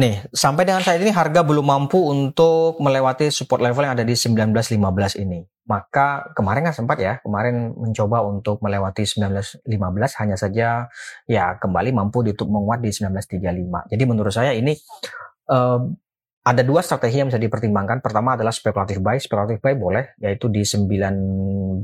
Nih, 0.00 0.24
sampai 0.32 0.64
dengan 0.64 0.80
saat 0.80 1.00
ini 1.00 1.12
harga 1.12 1.44
belum 1.44 1.64
mampu 1.64 2.00
untuk 2.08 2.80
melewati 2.80 3.28
support 3.28 3.60
level 3.60 3.84
yang 3.84 3.96
ada 3.96 4.04
di 4.04 4.16
19.15 4.16 5.20
ini. 5.20 5.44
Maka 5.68 6.32
kemarin 6.32 6.70
kan 6.70 6.74
sempat 6.76 6.96
ya, 7.00 7.20
kemarin 7.20 7.76
mencoba 7.76 8.24
untuk 8.24 8.64
melewati 8.64 9.04
19.15 9.04 9.66
hanya 10.24 10.36
saja 10.38 10.88
ya 11.26 11.44
kembali 11.58 11.90
mampu 11.92 12.24
ditutup 12.24 12.48
menguat 12.48 12.80
di 12.80 12.94
19.35. 12.94 13.92
Jadi 13.92 14.02
menurut 14.08 14.32
saya 14.32 14.54
ini 14.54 14.78
uh, 15.50 15.80
ada 16.46 16.62
dua 16.62 16.78
strategi 16.78 17.18
yang 17.18 17.26
bisa 17.26 17.42
dipertimbangkan. 17.42 17.98
Pertama 17.98 18.38
adalah 18.38 18.54
speculative 18.54 19.02
buy. 19.02 19.18
Speculative 19.18 19.58
buy 19.58 19.74
boleh, 19.74 20.14
yaitu 20.22 20.46
di 20.46 20.62
1925, 20.62 21.82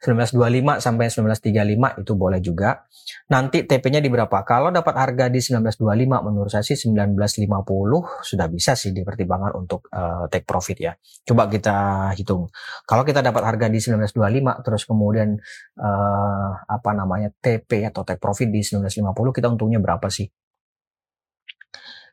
1925 0.00 0.80
sampai 0.80 1.08
1935 1.08 2.04
itu 2.04 2.12
boleh 2.12 2.40
juga. 2.44 2.84
Nanti 3.32 3.64
TP-nya 3.64 4.04
di 4.04 4.12
berapa? 4.12 4.44
Kalau 4.44 4.68
dapat 4.68 4.92
harga 4.92 5.32
di 5.32 5.40
1925 5.40 6.20
menurut 6.20 6.52
saya 6.52 6.60
sih 6.60 6.76
1950 6.76 8.28
sudah 8.28 8.46
bisa 8.52 8.76
sih 8.76 8.92
dipertimbangkan 8.92 9.56
untuk 9.56 9.88
uh, 9.92 10.28
take 10.28 10.44
profit 10.44 10.76
ya. 10.76 10.92
Coba 11.24 11.48
kita 11.48 12.12
hitung. 12.16 12.52
Kalau 12.84 13.08
kita 13.08 13.24
dapat 13.24 13.40
harga 13.40 13.72
di 13.72 13.80
1925 13.80 14.64
terus 14.64 14.84
kemudian 14.84 15.36
uh, 15.80 16.50
apa 16.64 16.90
namanya 16.92 17.32
TP 17.40 17.88
atau 17.88 18.04
take 18.04 18.20
profit 18.20 18.52
di 18.52 18.60
1950 18.60 19.36
kita 19.36 19.48
untungnya 19.48 19.80
berapa 19.80 20.08
sih? 20.12 20.28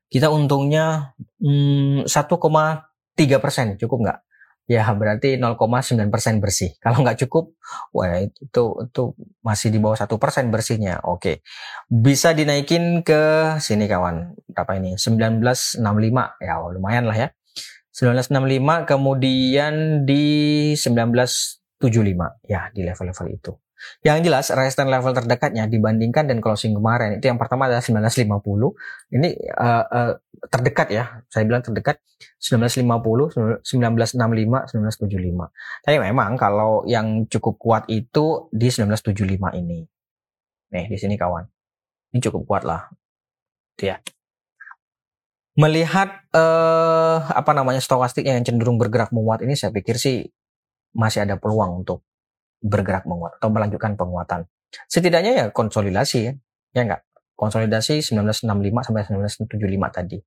Kita 0.07 0.31
untungnya 0.31 1.13
hmm, 1.43 2.07
1,3 2.07 3.43
persen 3.43 3.75
cukup 3.75 3.99
nggak? 4.07 4.19
Ya 4.67 4.83
berarti 4.91 5.39
0,9 5.39 6.11
persen 6.11 6.43
bersih. 6.43 6.75
Kalau 6.83 6.99
nggak 6.99 7.23
cukup, 7.23 7.55
wah 7.95 8.19
itu, 8.19 8.43
itu 8.43 8.63
itu 8.83 9.03
masih 9.39 9.71
di 9.71 9.79
bawah 9.79 9.95
satu 9.95 10.19
persen 10.19 10.51
bersihnya. 10.51 10.99
Oke, 11.07 11.39
bisa 11.87 12.35
dinaikin 12.35 13.01
ke 13.01 13.55
sini 13.63 13.87
kawan. 13.87 14.35
Berapa 14.51 14.75
ini? 14.75 14.99
1965 14.99 15.79
ya 16.43 16.53
lumayan 16.67 17.07
lah 17.07 17.15
ya. 17.15 17.29
1965 17.97 18.85
kemudian 18.85 20.05
di 20.05 20.25
1975 20.77 22.45
ya 22.45 22.69
di 22.69 22.81
level-level 22.85 23.27
itu. 23.33 23.51
Yang 24.01 24.17
jelas 24.29 24.46
resistance 24.53 24.89
level 24.89 25.13
terdekatnya 25.13 25.69
dibandingkan 25.69 26.25
dan 26.25 26.41
closing 26.41 26.74
kemarin 26.74 27.17
itu 27.22 27.29
yang 27.29 27.38
pertama 27.38 27.69
adalah 27.69 27.81
1950. 27.81 28.41
Ini 29.13 29.29
uh, 29.53 29.86
uh, 29.86 30.13
terdekat 30.50 30.88
ya. 30.89 31.22
Saya 31.29 31.46
bilang 31.46 31.62
terdekat 31.62 32.01
1950, 32.41 33.62
1965, 33.62 34.74
1975. 34.74 35.86
Tapi 35.86 35.98
memang 36.01 36.34
kalau 36.38 36.81
yang 36.89 37.29
cukup 37.29 37.57
kuat 37.62 37.84
itu 37.89 38.50
di 38.50 38.67
1975 38.69 39.38
ini. 39.57 39.86
Nih, 40.74 40.86
di 40.89 40.98
sini 40.98 41.15
kawan. 41.15 41.46
Ini 42.13 42.19
cukup 42.24 42.43
kuat 42.48 42.63
lah. 42.65 42.89
Ya. 43.77 44.01
Melihat 45.57 46.22
uh, 46.38 47.17
apa 47.34 47.51
namanya 47.53 47.81
stokastik 47.81 48.25
yang 48.29 48.46
cenderung 48.46 48.77
bergerak 48.77 49.10
menguat 49.10 49.41
ini 49.41 49.57
saya 49.57 49.74
pikir 49.74 49.98
sih 49.98 50.29
masih 50.93 51.25
ada 51.25 51.38
peluang 51.41 51.81
untuk 51.81 52.06
bergerak 52.61 53.05
menguat 53.05 53.37
atau 53.37 53.49
melanjutkan 53.49 53.93
penguatan. 53.93 54.45
Setidaknya 54.89 55.31
ya 55.33 55.45
konsolidasi 55.49 56.17
ya, 56.27 56.33
ya 56.75 56.81
enggak? 56.83 57.01
Konsolidasi 57.37 58.01
1965 58.01 58.49
sampai 58.81 59.01
1975 59.05 59.89
tadi. 59.93 60.17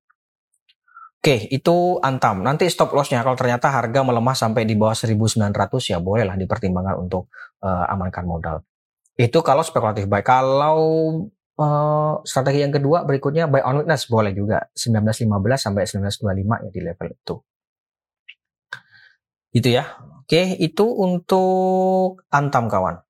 Oke, 1.21 1.45
itu 1.53 2.01
antam. 2.01 2.41
Nanti 2.41 2.65
stop 2.65 2.97
lossnya 2.97 3.21
kalau 3.21 3.37
ternyata 3.37 3.69
harga 3.69 4.01
melemah 4.01 4.33
sampai 4.33 4.65
di 4.65 4.73
bawah 4.73 4.97
1900 4.97 5.53
ya 5.85 6.01
bolehlah 6.01 6.33
dipertimbangkan 6.33 6.97
untuk 6.97 7.29
uh, 7.61 7.85
amankan 7.93 8.25
modal. 8.25 8.65
Itu 9.13 9.45
kalau 9.45 9.61
spekulatif 9.61 10.09
buy. 10.09 10.25
Kalau 10.25 10.81
uh, 11.61 12.13
strategi 12.25 12.65
yang 12.65 12.73
kedua 12.73 13.05
berikutnya 13.05 13.45
buy 13.45 13.61
on 13.61 13.85
witness 13.85 14.09
boleh 14.09 14.33
juga 14.33 14.65
1915 14.73 15.29
sampai 15.61 15.83
1925 15.85 16.65
ya 16.65 16.69
di 16.73 16.81
level 16.81 17.07
itu. 17.13 17.35
Itu 19.51 19.69
ya. 19.69 19.85
Oke, 20.31 20.55
itu 20.63 20.87
untuk 20.87 22.23
antam 22.31 22.71
kawan. 22.71 23.03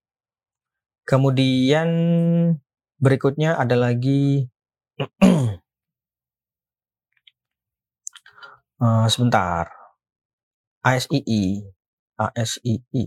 Kemudian 1.05 1.85
berikutnya 2.97 3.61
ada 3.61 3.77
lagi 3.77 4.49
uh, 8.81 9.05
sebentar. 9.13 9.69
ASII, 10.81 11.61
ASII. 12.17 13.03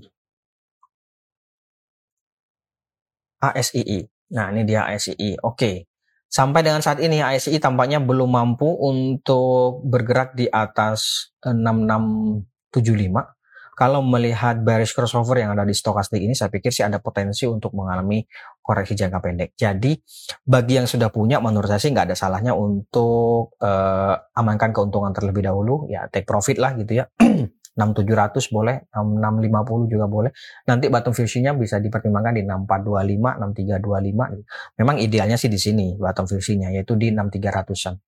ASII. 3.42 3.98
Nah, 4.30 4.54
ini 4.54 4.62
dia 4.62 4.86
ASII. 4.94 5.42
Oke. 5.42 5.90
Sampai 6.30 6.62
dengan 6.62 6.86
saat 6.86 7.02
ini 7.02 7.18
ASI 7.18 7.58
tampaknya 7.58 7.98
belum 7.98 8.30
mampu 8.30 8.78
untuk 8.78 9.82
bergerak 9.82 10.38
di 10.38 10.46
atas 10.46 11.34
6675. 11.42 13.42
Kalau 13.74 14.00
melihat 14.00 14.62
bearish 14.62 14.94
crossover 14.94 15.42
yang 15.42 15.52
ada 15.52 15.66
di 15.66 15.74
stokastik 15.74 16.22
ini, 16.22 16.32
saya 16.32 16.48
pikir 16.48 16.70
sih 16.70 16.86
ada 16.86 17.02
potensi 17.02 17.44
untuk 17.44 17.74
mengalami 17.74 18.22
koreksi 18.62 18.94
jangka 18.94 19.18
pendek. 19.18 19.50
Jadi 19.58 19.98
bagi 20.46 20.78
yang 20.78 20.86
sudah 20.86 21.10
punya, 21.10 21.42
menurut 21.42 21.66
saya 21.66 21.82
sih 21.82 21.90
nggak 21.90 22.14
ada 22.14 22.16
salahnya 22.16 22.54
untuk 22.54 23.58
uh, 23.58 24.14
amankan 24.38 24.70
keuntungan 24.70 25.10
terlebih 25.10 25.42
dahulu, 25.44 25.90
ya 25.90 26.06
take 26.08 26.24
profit 26.24 26.56
lah 26.62 26.72
gitu 26.78 27.02
ya. 27.02 27.10
6700 27.74 28.54
boleh, 28.54 28.86
6650 28.94 29.90
juga 29.90 30.06
boleh. 30.06 30.30
Nanti 30.70 30.86
bottom 30.86 31.10
fusion-nya 31.10 31.58
bisa 31.58 31.82
dipertimbangkan 31.82 32.38
di 32.38 32.42
6425, 32.46 33.42
6325. 33.42 34.78
Memang 34.78 34.96
idealnya 35.02 35.34
sih 35.34 35.50
di 35.50 35.58
sini 35.58 35.98
bottom 35.98 36.30
fusion-nya 36.30 36.70
yaitu 36.70 36.94
di 36.94 37.10
6300-an. 37.10 37.98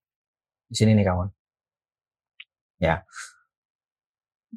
Di 0.71 0.75
sini 0.79 0.95
nih 0.95 1.07
kawan. 1.07 1.29
Ya. 2.79 3.03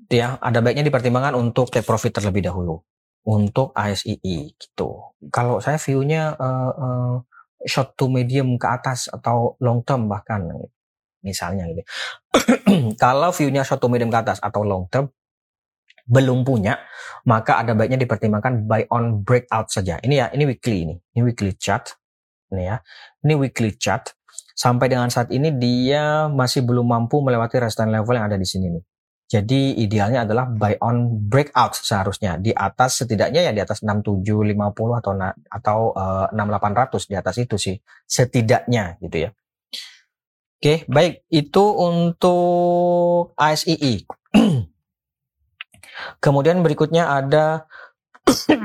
Ya, 0.08 0.40
ada 0.40 0.64
baiknya 0.64 0.88
dipertimbangkan 0.88 1.36
untuk 1.36 1.68
take 1.68 1.84
profit 1.84 2.16
terlebih 2.16 2.48
dahulu. 2.48 2.80
Untuk 3.28 3.76
ASII 3.76 4.56
gitu. 4.56 5.12
Kalau 5.30 5.60
saya 5.60 5.76
view-nya 5.76 6.40
uh, 6.40 6.72
uh, 6.72 7.16
short 7.68 8.00
to 8.00 8.08
medium 8.08 8.56
ke 8.56 8.68
atas 8.70 9.12
atau 9.12 9.60
long 9.60 9.84
term 9.84 10.08
bahkan 10.08 10.48
misalnya 11.20 11.68
gitu. 11.68 11.84
Kalau 13.04 13.36
view-nya 13.36 13.68
short 13.68 13.84
to 13.84 13.92
medium 13.92 14.08
ke 14.08 14.20
atas 14.24 14.40
atau 14.40 14.64
long 14.64 14.88
term 14.88 15.12
belum 16.10 16.42
punya, 16.42 16.82
maka 17.30 17.62
ada 17.62 17.78
baiknya 17.78 18.02
dipertimbangkan 18.02 18.66
buy 18.66 18.90
on 18.90 19.22
breakout 19.22 19.70
saja. 19.70 20.02
Ini 20.02 20.16
ya, 20.26 20.28
ini 20.34 20.44
weekly 20.50 20.90
ini. 20.90 20.96
Ini 21.14 21.22
weekly 21.22 21.54
chart. 21.54 21.94
Ini 22.50 22.64
ya. 22.66 22.78
Ini 23.22 23.34
weekly 23.38 23.78
chart. 23.78 24.18
Sampai 24.58 24.90
dengan 24.90 25.08
saat 25.14 25.30
ini 25.30 25.54
dia 25.54 26.26
masih 26.28 26.66
belum 26.66 26.90
mampu 26.90 27.22
melewati 27.22 27.62
resistance 27.62 27.94
level 27.94 28.18
yang 28.18 28.26
ada 28.26 28.42
di 28.42 28.48
sini 28.50 28.74
nih. 28.74 28.84
Jadi 29.30 29.78
idealnya 29.78 30.26
adalah 30.26 30.50
buy 30.50 30.82
on 30.82 31.30
breakout 31.30 31.78
seharusnya 31.78 32.42
di 32.42 32.50
atas 32.50 33.06
setidaknya 33.06 33.46
ya 33.46 33.52
di 33.54 33.62
atas 33.62 33.86
6750 33.86 34.26
atau 34.74 35.14
atau 35.54 35.80
uh, 35.94 36.34
eh, 36.34 36.98
6800 36.98 37.06
di 37.06 37.16
atas 37.16 37.36
itu 37.38 37.56
sih 37.62 37.78
setidaknya 38.10 38.98
gitu 38.98 39.30
ya. 39.30 39.32
Oke, 40.60 40.84
baik. 40.90 41.30
Itu 41.30 41.78
untuk 41.78 43.38
ASII. 43.38 44.10
Kemudian 46.26 46.66
berikutnya 46.66 47.14
ada 47.14 47.70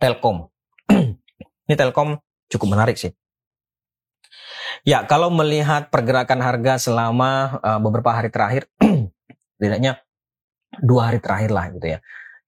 Telkom. 0.00 0.48
Ini 1.66 1.74
Telkom 1.74 2.14
cukup 2.46 2.68
menarik 2.72 2.94
sih. 2.94 3.10
Ya, 4.82 5.06
kalau 5.06 5.30
melihat 5.30 5.94
pergerakan 5.94 6.42
harga 6.42 6.74
selama 6.74 7.62
uh, 7.62 7.78
beberapa 7.78 8.10
hari 8.10 8.34
terakhir, 8.34 8.66
tidaknya 9.62 10.02
dua 10.82 11.12
hari 11.12 11.22
terakhir 11.22 11.54
lah 11.54 11.70
gitu 11.70 11.86
ya. 11.86 11.98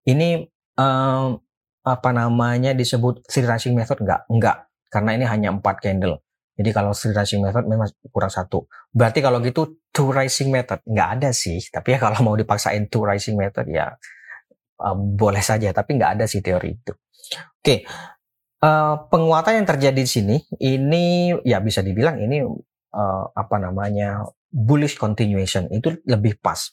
Ini 0.02 0.42
um, 0.74 1.38
apa 1.86 2.10
namanya 2.10 2.74
disebut 2.74 3.22
three 3.30 3.46
rising 3.46 3.78
method 3.78 4.02
enggak? 4.02 4.26
Enggak, 4.26 4.66
karena 4.90 5.10
ini 5.14 5.24
hanya 5.30 5.48
empat 5.54 5.78
candle. 5.78 6.18
Jadi 6.58 6.70
kalau 6.74 6.90
three 6.90 7.14
rising 7.14 7.38
method 7.38 7.70
memang 7.70 7.86
kurang 8.10 8.34
satu. 8.34 8.66
Berarti 8.90 9.22
kalau 9.22 9.38
gitu 9.38 9.78
two 9.94 10.10
rising 10.10 10.50
method 10.50 10.82
nggak 10.82 11.08
ada 11.22 11.30
sih. 11.30 11.62
Tapi 11.70 11.94
ya 11.94 11.98
kalau 12.02 12.18
mau 12.26 12.34
dipaksain 12.34 12.90
two 12.90 13.06
rising 13.06 13.38
method 13.38 13.70
ya 13.70 13.94
uh, 14.82 14.96
boleh 14.98 15.42
saja. 15.42 15.70
Tapi 15.70 15.98
nggak 15.98 16.18
ada 16.18 16.24
sih 16.26 16.42
teori 16.42 16.70
itu. 16.74 16.94
Oke, 16.94 17.62
okay. 17.62 17.78
Uh, 18.64 18.94
penguatan 19.12 19.60
yang 19.60 19.68
terjadi 19.68 20.00
di 20.00 20.08
sini 20.08 20.36
ini 20.64 21.36
ya 21.44 21.60
bisa 21.60 21.84
dibilang 21.84 22.16
ini 22.16 22.40
uh, 22.40 23.24
apa 23.36 23.56
namanya 23.60 24.24
bullish 24.48 24.96
continuation 24.96 25.68
itu 25.68 26.00
lebih 26.08 26.40
pas. 26.40 26.72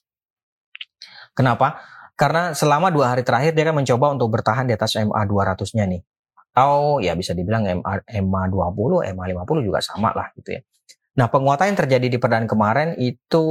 Kenapa? 1.36 1.84
Karena 2.16 2.54
selama 2.56 2.94
dua 2.94 3.16
hari 3.16 3.26
terakhir 3.28 3.52
dia 3.58 3.66
kan 3.68 3.76
mencoba 3.76 4.14
untuk 4.14 4.30
bertahan 4.30 4.70
di 4.70 4.74
atas 4.78 4.94
MA 5.00 5.22
200-nya 5.26 5.86
nih 5.90 6.02
atau 6.52 7.00
ya 7.00 7.16
bisa 7.16 7.32
dibilang 7.32 7.64
MA, 7.64 8.04
MA 8.20 8.44
20, 8.52 9.16
MA 9.16 9.26
50 9.32 9.68
juga 9.68 9.80
sama 9.80 10.12
lah 10.12 10.30
gitu 10.36 10.60
ya. 10.60 10.62
Nah, 11.12 11.28
penguatan 11.28 11.76
yang 11.76 11.80
terjadi 11.80 12.08
di 12.08 12.18
perdaan 12.20 12.48
kemarin 12.48 12.96
itu 12.96 13.44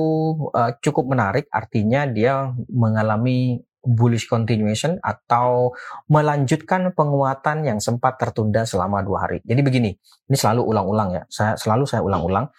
uh, 0.52 0.72
cukup 0.80 1.12
menarik, 1.12 1.44
artinya 1.52 2.08
dia 2.08 2.56
mengalami 2.72 3.60
bullish 3.80 4.28
continuation 4.28 5.00
atau 5.00 5.72
melanjutkan 6.12 6.92
penguatan 6.92 7.64
yang 7.64 7.78
sempat 7.80 8.20
tertunda 8.20 8.68
selama 8.68 9.00
dua 9.00 9.28
hari. 9.28 9.40
Jadi 9.42 9.60
begini, 9.64 9.90
ini 10.28 10.36
selalu 10.36 10.68
ulang-ulang 10.68 11.08
ya. 11.16 11.22
Saya 11.32 11.52
selalu 11.56 11.84
saya 11.88 12.04
ulang-ulang. 12.04 12.52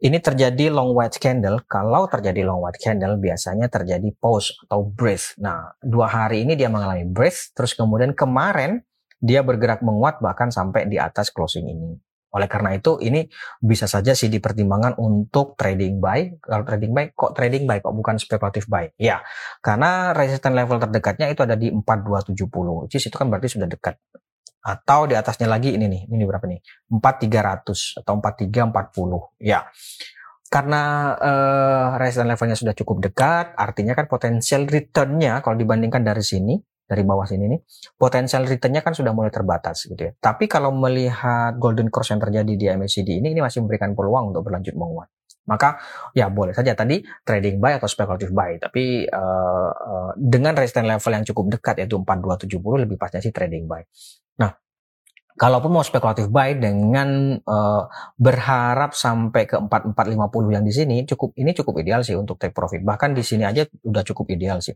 Ini 0.00 0.16
terjadi 0.22 0.72
long 0.72 0.94
white 0.96 1.18
candle. 1.18 1.60
Kalau 1.66 2.06
terjadi 2.06 2.46
long 2.46 2.62
white 2.62 2.80
candle, 2.80 3.18
biasanya 3.18 3.66
terjadi 3.68 4.08
pause 4.16 4.54
atau 4.66 4.86
breath. 4.86 5.36
Nah, 5.42 5.74
dua 5.82 6.08
hari 6.08 6.46
ini 6.46 6.56
dia 6.56 6.72
mengalami 6.72 7.04
breath. 7.04 7.52
Terus 7.52 7.74
kemudian 7.76 8.16
kemarin 8.16 8.80
dia 9.20 9.44
bergerak 9.44 9.84
menguat 9.84 10.24
bahkan 10.24 10.48
sampai 10.48 10.88
di 10.88 10.96
atas 10.96 11.28
closing 11.28 11.68
ini. 11.68 12.09
Oleh 12.30 12.46
karena 12.46 12.70
itu 12.78 12.98
ini 13.02 13.26
bisa 13.58 13.90
saja 13.90 14.14
sih 14.14 14.30
dipertimbangkan 14.30 14.94
untuk 15.02 15.58
trading 15.58 15.98
buy. 15.98 16.38
Kalau 16.38 16.62
trading 16.62 16.94
buy 16.94 17.10
kok 17.10 17.34
trading 17.34 17.66
buy 17.66 17.82
kok 17.82 17.94
bukan 17.94 18.16
spekulatif 18.22 18.70
buy? 18.70 18.86
Ya, 18.96 19.22
karena 19.58 20.14
resistance 20.14 20.54
level 20.54 20.78
terdekatnya 20.78 21.26
itu 21.26 21.42
ada 21.42 21.58
di 21.58 21.74
4270. 21.74 22.86
Which 22.86 23.02
itu 23.02 23.16
kan 23.16 23.26
berarti 23.26 23.50
sudah 23.50 23.66
dekat. 23.66 23.98
Atau 24.60 25.08
di 25.08 25.16
atasnya 25.16 25.48
lagi 25.48 25.72
ini 25.72 25.88
nih, 25.88 26.02
ini 26.12 26.24
berapa 26.28 26.44
nih? 26.44 26.60
4300 26.92 28.04
atau 28.04 28.12
4340. 28.20 29.40
Ya. 29.42 29.66
Karena 30.50 31.14
uh, 31.14 31.86
resistance 31.94 32.26
levelnya 32.26 32.58
sudah 32.58 32.74
cukup 32.74 33.06
dekat, 33.06 33.54
artinya 33.54 33.94
kan 33.94 34.10
potensial 34.10 34.66
returnnya 34.66 35.38
kalau 35.46 35.54
dibandingkan 35.54 36.02
dari 36.02 36.26
sini 36.26 36.58
dari 36.90 37.06
bawah 37.06 37.22
sini 37.22 37.46
nih, 37.46 37.60
potensial 37.94 38.42
returnnya 38.50 38.82
kan 38.82 38.98
sudah 38.98 39.14
mulai 39.14 39.30
terbatas 39.30 39.86
gitu 39.86 40.10
ya. 40.10 40.10
Tapi 40.18 40.50
kalau 40.50 40.74
melihat 40.74 41.54
golden 41.54 41.86
cross 41.86 42.10
yang 42.10 42.18
terjadi 42.18 42.50
di 42.58 42.66
MACD 42.66 43.22
ini, 43.22 43.30
ini 43.30 43.38
masih 43.38 43.62
memberikan 43.62 43.94
peluang 43.94 44.34
untuk 44.34 44.50
berlanjut 44.50 44.74
menguat. 44.74 45.06
Maka 45.46 45.78
ya 46.18 46.26
boleh 46.26 46.50
saja 46.50 46.74
tadi 46.74 46.98
trading 47.22 47.62
buy 47.62 47.78
atau 47.78 47.86
speculative 47.86 48.34
buy. 48.34 48.58
Tapi 48.58 49.06
uh, 49.06 49.70
uh, 49.70 50.10
dengan 50.18 50.58
resistance 50.58 50.90
level 50.90 51.12
yang 51.14 51.24
cukup 51.30 51.44
dekat 51.58 51.86
yaitu 51.86 51.94
4270 52.02 52.82
lebih 52.86 52.98
pasnya 52.98 53.22
sih 53.22 53.30
trading 53.30 53.70
buy. 53.70 53.86
Nah, 54.42 54.50
kalaupun 55.38 55.70
mau 55.70 55.86
spekulatif 55.86 56.26
buy 56.26 56.58
dengan 56.58 57.38
uh, 57.38 57.82
berharap 58.18 58.98
sampai 58.98 59.46
ke 59.46 59.56
4450 59.62 60.54
yang 60.58 60.64
di 60.66 60.74
sini 60.74 60.96
cukup 61.06 61.38
ini 61.38 61.54
cukup 61.54 61.86
ideal 61.86 62.02
sih 62.02 62.18
untuk 62.18 62.34
take 62.34 62.54
profit. 62.54 62.82
Bahkan 62.82 63.14
di 63.14 63.22
sini 63.22 63.46
aja 63.46 63.62
udah 63.86 64.02
cukup 64.02 64.34
ideal 64.34 64.58
sih. 64.58 64.74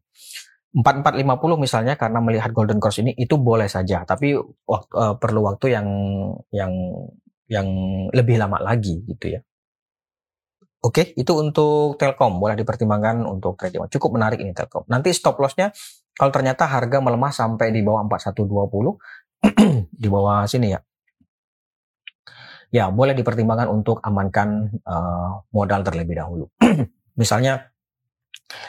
4450 0.74 1.54
misalnya 1.62 1.94
karena 1.94 2.18
melihat 2.18 2.50
golden 2.50 2.82
cross 2.82 2.98
ini 2.98 3.14
itu 3.14 3.38
boleh 3.38 3.70
saja 3.70 4.02
tapi 4.02 4.34
uh, 4.34 5.14
perlu 5.14 5.40
waktu 5.46 5.70
yang 5.70 5.86
yang 6.50 6.72
yang 7.46 7.68
lebih 8.10 8.40
lama 8.40 8.58
lagi 8.58 9.04
gitu 9.06 9.38
ya. 9.38 9.40
Oke, 10.84 11.16
itu 11.16 11.32
untuk 11.32 11.96
Telkom 11.96 12.36
boleh 12.36 12.60
dipertimbangkan 12.60 13.24
untuk 13.24 13.56
trading. 13.56 13.88
Cukup 13.88 14.20
menarik 14.20 14.36
ini 14.36 14.52
Telkom. 14.52 14.84
Nanti 14.92 15.16
stop 15.16 15.40
lossnya 15.40 15.72
kalau 16.12 16.28
ternyata 16.28 16.68
harga 16.68 17.00
melemah 17.00 17.32
sampai 17.32 17.72
di 17.72 17.80
bawah 17.80 18.04
4120 18.04 18.92
di 20.02 20.08
bawah 20.12 20.44
sini 20.44 20.76
ya. 20.76 20.80
Ya, 22.74 22.90
boleh 22.90 23.16
dipertimbangkan 23.16 23.70
untuk 23.70 24.02
amankan 24.04 24.76
uh, 24.84 25.46
modal 25.54 25.80
terlebih 25.86 26.20
dahulu. 26.20 26.52
Misalnya 27.20 27.73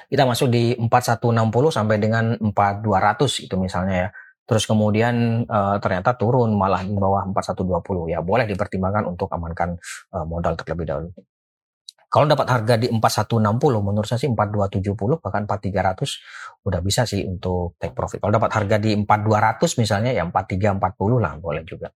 kita 0.08 0.24
masuk 0.24 0.48
di 0.52 0.74
4160 0.78 1.32
sampai 1.70 1.98
dengan 1.98 2.38
4200 2.40 3.46
itu 3.46 3.56
misalnya 3.58 3.96
ya. 3.96 4.10
Terus 4.46 4.70
kemudian 4.70 5.46
uh, 5.50 5.82
ternyata 5.82 6.14
turun 6.14 6.54
malah 6.54 6.86
di 6.86 6.94
bawah 6.94 7.26
4120 7.34 8.14
ya 8.14 8.22
boleh 8.22 8.46
dipertimbangkan 8.46 9.10
untuk 9.10 9.26
amankan 9.34 9.74
uh, 10.14 10.26
modal 10.26 10.54
terlebih 10.54 10.86
dahulu. 10.86 11.10
Kalau 12.06 12.32
dapat 12.32 12.48
harga 12.48 12.80
di 12.80 12.88
4160 12.88 13.44
menurut 13.82 14.08
saya 14.08 14.22
sih 14.22 14.32
4270 14.32 15.20
bahkan 15.20 15.44
4300 15.50 16.64
udah 16.64 16.80
bisa 16.80 17.04
sih 17.04 17.26
untuk 17.26 17.76
take 17.82 17.92
profit. 17.92 18.22
Kalau 18.22 18.32
dapat 18.38 18.56
harga 18.56 18.78
di 18.80 18.96
4200 18.96 19.82
misalnya 19.82 20.12
ya 20.16 20.24
4340 20.30 21.20
lah 21.20 21.34
boleh 21.42 21.66
juga. 21.68 21.90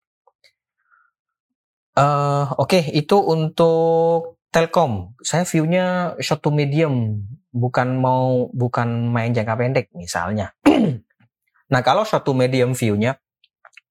Uh, 1.95 2.51
Oke, 2.59 2.79
okay, 2.79 2.83
itu 2.95 3.15
untuk 3.15 4.41
Telkom. 4.49 5.13
Saya 5.21 5.45
view-nya 5.45 6.17
short 6.19 6.41
to 6.41 6.49
medium 6.49 7.23
bukan 7.49 7.97
mau 7.97 8.47
bukan 8.53 9.09
main 9.09 9.33
jangka 9.33 9.55
pendek 9.57 9.85
misalnya. 9.93 10.53
nah 11.73 11.81
kalau 11.81 12.05
suatu 12.05 12.33
medium 12.33 12.73
view-nya 12.73 13.17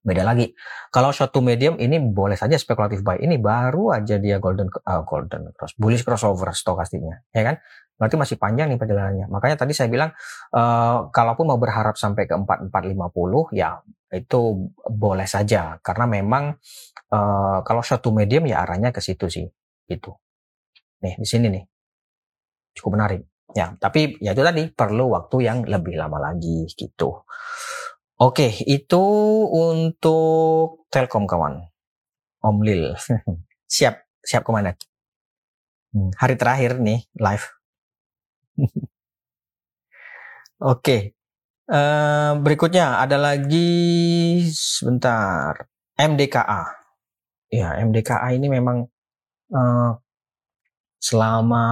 beda 0.09 0.25
lagi. 0.25 0.57
Kalau 0.88 1.12
suatu 1.12 1.44
medium 1.44 1.77
ini 1.77 2.01
boleh 2.01 2.38
saja 2.38 2.57
spekulatif 2.57 3.05
buy. 3.05 3.21
Ini 3.21 3.37
baru 3.37 3.92
aja 3.92 4.16
dia 4.16 4.40
golden 4.40 4.73
uh, 4.73 5.03
golden 5.05 5.53
cross 5.53 5.77
bullish 5.77 6.07
crossover 6.07 6.55
stokastiknya, 6.57 7.29
ya 7.35 7.42
kan? 7.44 7.57
Berarti 7.99 8.14
masih 8.14 8.37
panjang 8.38 8.71
nih 8.71 8.79
perjalanannya. 8.79 9.27
Makanya 9.27 9.57
tadi 9.59 9.75
saya 9.75 9.90
bilang, 9.90 10.14
uh, 10.55 11.11
kalaupun 11.11 11.51
mau 11.51 11.59
berharap 11.59 11.99
sampai 11.99 12.31
ke 12.31 12.35
4450, 12.38 13.59
ya 13.59 13.83
itu 14.14 14.71
boleh 14.87 15.27
saja. 15.27 15.83
Karena 15.83 16.07
memang 16.07 16.55
uh, 17.11 17.59
kalau 17.66 17.83
satu 17.83 18.14
medium 18.14 18.47
ya 18.47 18.62
arahnya 18.62 18.94
ke 18.94 19.03
situ 19.03 19.27
sih. 19.27 19.47
Itu. 19.90 20.14
Nih, 21.03 21.18
di 21.18 21.27
sini 21.27 21.51
nih. 21.51 21.64
Cukup 22.79 22.94
menarik. 22.94 23.27
Ya, 23.57 23.73
tapi 23.81 24.21
ya 24.21 24.37
itu 24.37 24.45
tadi 24.45 24.69
perlu 24.69 25.09
waktu 25.17 25.37
yang 25.49 25.59
lebih 25.65 25.97
lama 25.97 26.21
lagi 26.21 26.69
gitu. 26.77 27.25
Oke, 28.19 28.51
itu 28.67 29.05
untuk 29.49 30.85
Telkom 30.93 31.25
kawan. 31.25 31.63
Om 32.45 32.57
Lil. 32.67 32.93
siap, 33.75 34.05
siap 34.21 34.43
ke 34.45 34.51
mana? 34.53 34.75
Hmm, 35.95 36.13
hari 36.21 36.35
terakhir 36.37 36.77
nih 36.83 37.07
live. 37.17 37.47
Oke. 40.59 41.15
Uh, 41.69 42.41
berikutnya 42.41 42.99
ada 42.99 43.21
lagi 43.21 44.41
sebentar 44.51 45.69
MDKA. 45.95 46.65
Ya, 47.53 47.77
MDKA 47.81 48.35
ini 48.35 48.49
memang 48.51 48.89
uh, 49.53 49.93
selama 50.99 51.65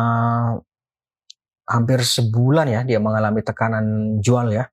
hampir 1.67 2.01
sebulan 2.01 2.67
ya 2.71 2.81
dia 2.87 2.99
mengalami 3.03 3.43
tekanan 3.43 4.19
jual 4.23 4.55
ya. 4.55 4.71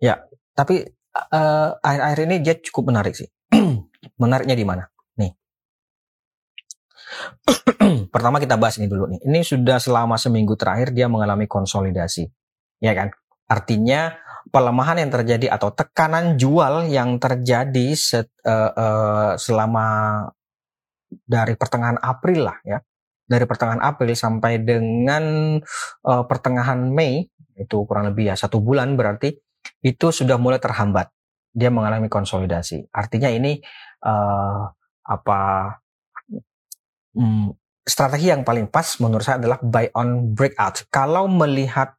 Ya, 0.00 0.26
tapi 0.56 0.84
uh, 1.14 1.76
akhir-akhir 1.80 2.20
ini 2.26 2.36
dia 2.42 2.54
cukup 2.58 2.90
menarik 2.92 3.14
sih. 3.14 3.28
Menariknya 4.22 4.56
di 4.56 4.66
mana? 4.66 4.84
Nih. 5.20 5.32
Pertama 8.14 8.40
kita 8.40 8.56
bahas 8.56 8.80
ini 8.80 8.88
dulu 8.88 9.06
nih. 9.12 9.20
Ini 9.24 9.40
sudah 9.44 9.78
selama 9.78 10.16
seminggu 10.16 10.56
terakhir 10.56 10.90
dia 10.96 11.06
mengalami 11.06 11.44
konsolidasi. 11.44 12.26
Ya 12.80 12.96
kan? 12.96 13.12
Artinya 13.50 14.16
pelemahan 14.48 15.04
yang 15.04 15.10
terjadi 15.12 15.52
atau 15.52 15.74
tekanan 15.74 16.40
jual 16.40 16.88
yang 16.88 17.20
terjadi 17.20 17.92
set, 17.92 18.32
uh, 18.46 18.72
uh, 18.72 19.32
selama 19.36 20.26
dari 21.10 21.58
pertengahan 21.58 21.98
April 22.00 22.48
lah 22.48 22.58
ya. 22.64 22.78
Dari 23.30 23.46
pertengahan 23.46 23.78
April 23.78 24.10
sampai 24.18 24.58
dengan 24.58 25.54
uh, 26.02 26.24
pertengahan 26.26 26.82
Mei 26.90 27.30
itu 27.54 27.76
kurang 27.86 28.10
lebih 28.10 28.32
ya 28.32 28.34
satu 28.34 28.58
bulan 28.58 28.98
berarti 28.98 29.30
itu 29.86 30.06
sudah 30.10 30.34
mulai 30.34 30.58
terhambat. 30.58 31.14
Dia 31.54 31.70
mengalami 31.70 32.10
konsolidasi. 32.10 32.90
Artinya 32.90 33.30
ini 33.30 33.62
uh, 34.02 34.66
apa 35.06 35.40
hmm, 37.14 37.54
strategi 37.86 38.30
yang 38.30 38.46
paling 38.46 38.70
pas 38.70 38.86
menurut 39.02 39.24
saya 39.24 39.38
adalah 39.42 39.58
buy 39.62 39.90
on 39.94 40.34
breakout. 40.34 40.86
Kalau 40.90 41.26
melihat 41.26 41.94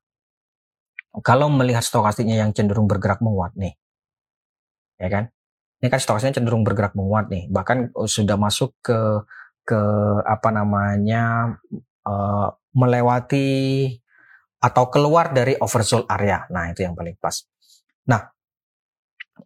kalau 1.20 1.52
melihat 1.52 1.84
stokastiknya 1.84 2.40
yang 2.40 2.56
cenderung 2.56 2.88
bergerak 2.88 3.20
menguat 3.20 3.52
nih, 3.60 3.76
ya 4.96 5.12
kan? 5.12 5.28
Ini 5.84 5.92
kan 5.92 6.00
stokastiknya 6.00 6.40
cenderung 6.40 6.64
bergerak 6.64 6.96
menguat 6.96 7.28
nih, 7.28 7.52
bahkan 7.52 7.92
oh, 7.92 8.08
sudah 8.08 8.40
masuk 8.40 8.72
ke 8.80 8.96
ke 9.62 9.84
apa 10.26 10.50
namanya 10.50 11.56
uh, 12.06 12.50
melewati 12.74 13.88
atau 14.62 14.86
keluar 14.94 15.34
dari 15.34 15.58
oversold 15.58 16.06
area. 16.06 16.46
Nah 16.54 16.70
itu 16.70 16.86
yang 16.86 16.94
paling 16.94 17.18
pas. 17.18 17.42
Nah 18.06 18.30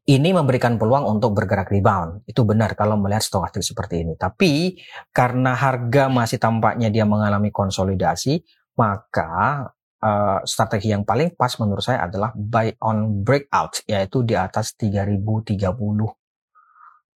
ini 0.05 0.29
memberikan 0.35 0.75
peluang 0.75 1.07
untuk 1.07 1.33
bergerak 1.33 1.71
rebound. 1.71 2.27
Itu 2.27 2.43
benar 2.43 2.75
kalau 2.75 2.99
melihat 2.99 3.23
stokastik 3.23 3.63
seperti 3.63 4.03
ini. 4.03 4.13
Tapi 4.19 4.75
karena 5.15 5.55
harga 5.55 6.11
masih 6.11 6.37
tampaknya 6.37 6.91
dia 6.91 7.07
mengalami 7.07 7.49
konsolidasi, 7.49 8.43
maka 8.75 9.65
uh, 10.03 10.39
strategi 10.43 10.91
yang 10.91 11.07
paling 11.07 11.33
pas 11.33 11.55
menurut 11.57 11.81
saya 11.81 12.05
adalah 12.05 12.35
buy 12.35 12.75
on 12.83 13.23
breakout, 13.23 13.81
yaitu 13.89 14.21
di 14.21 14.37
atas 14.37 14.75
3030. 14.77 15.73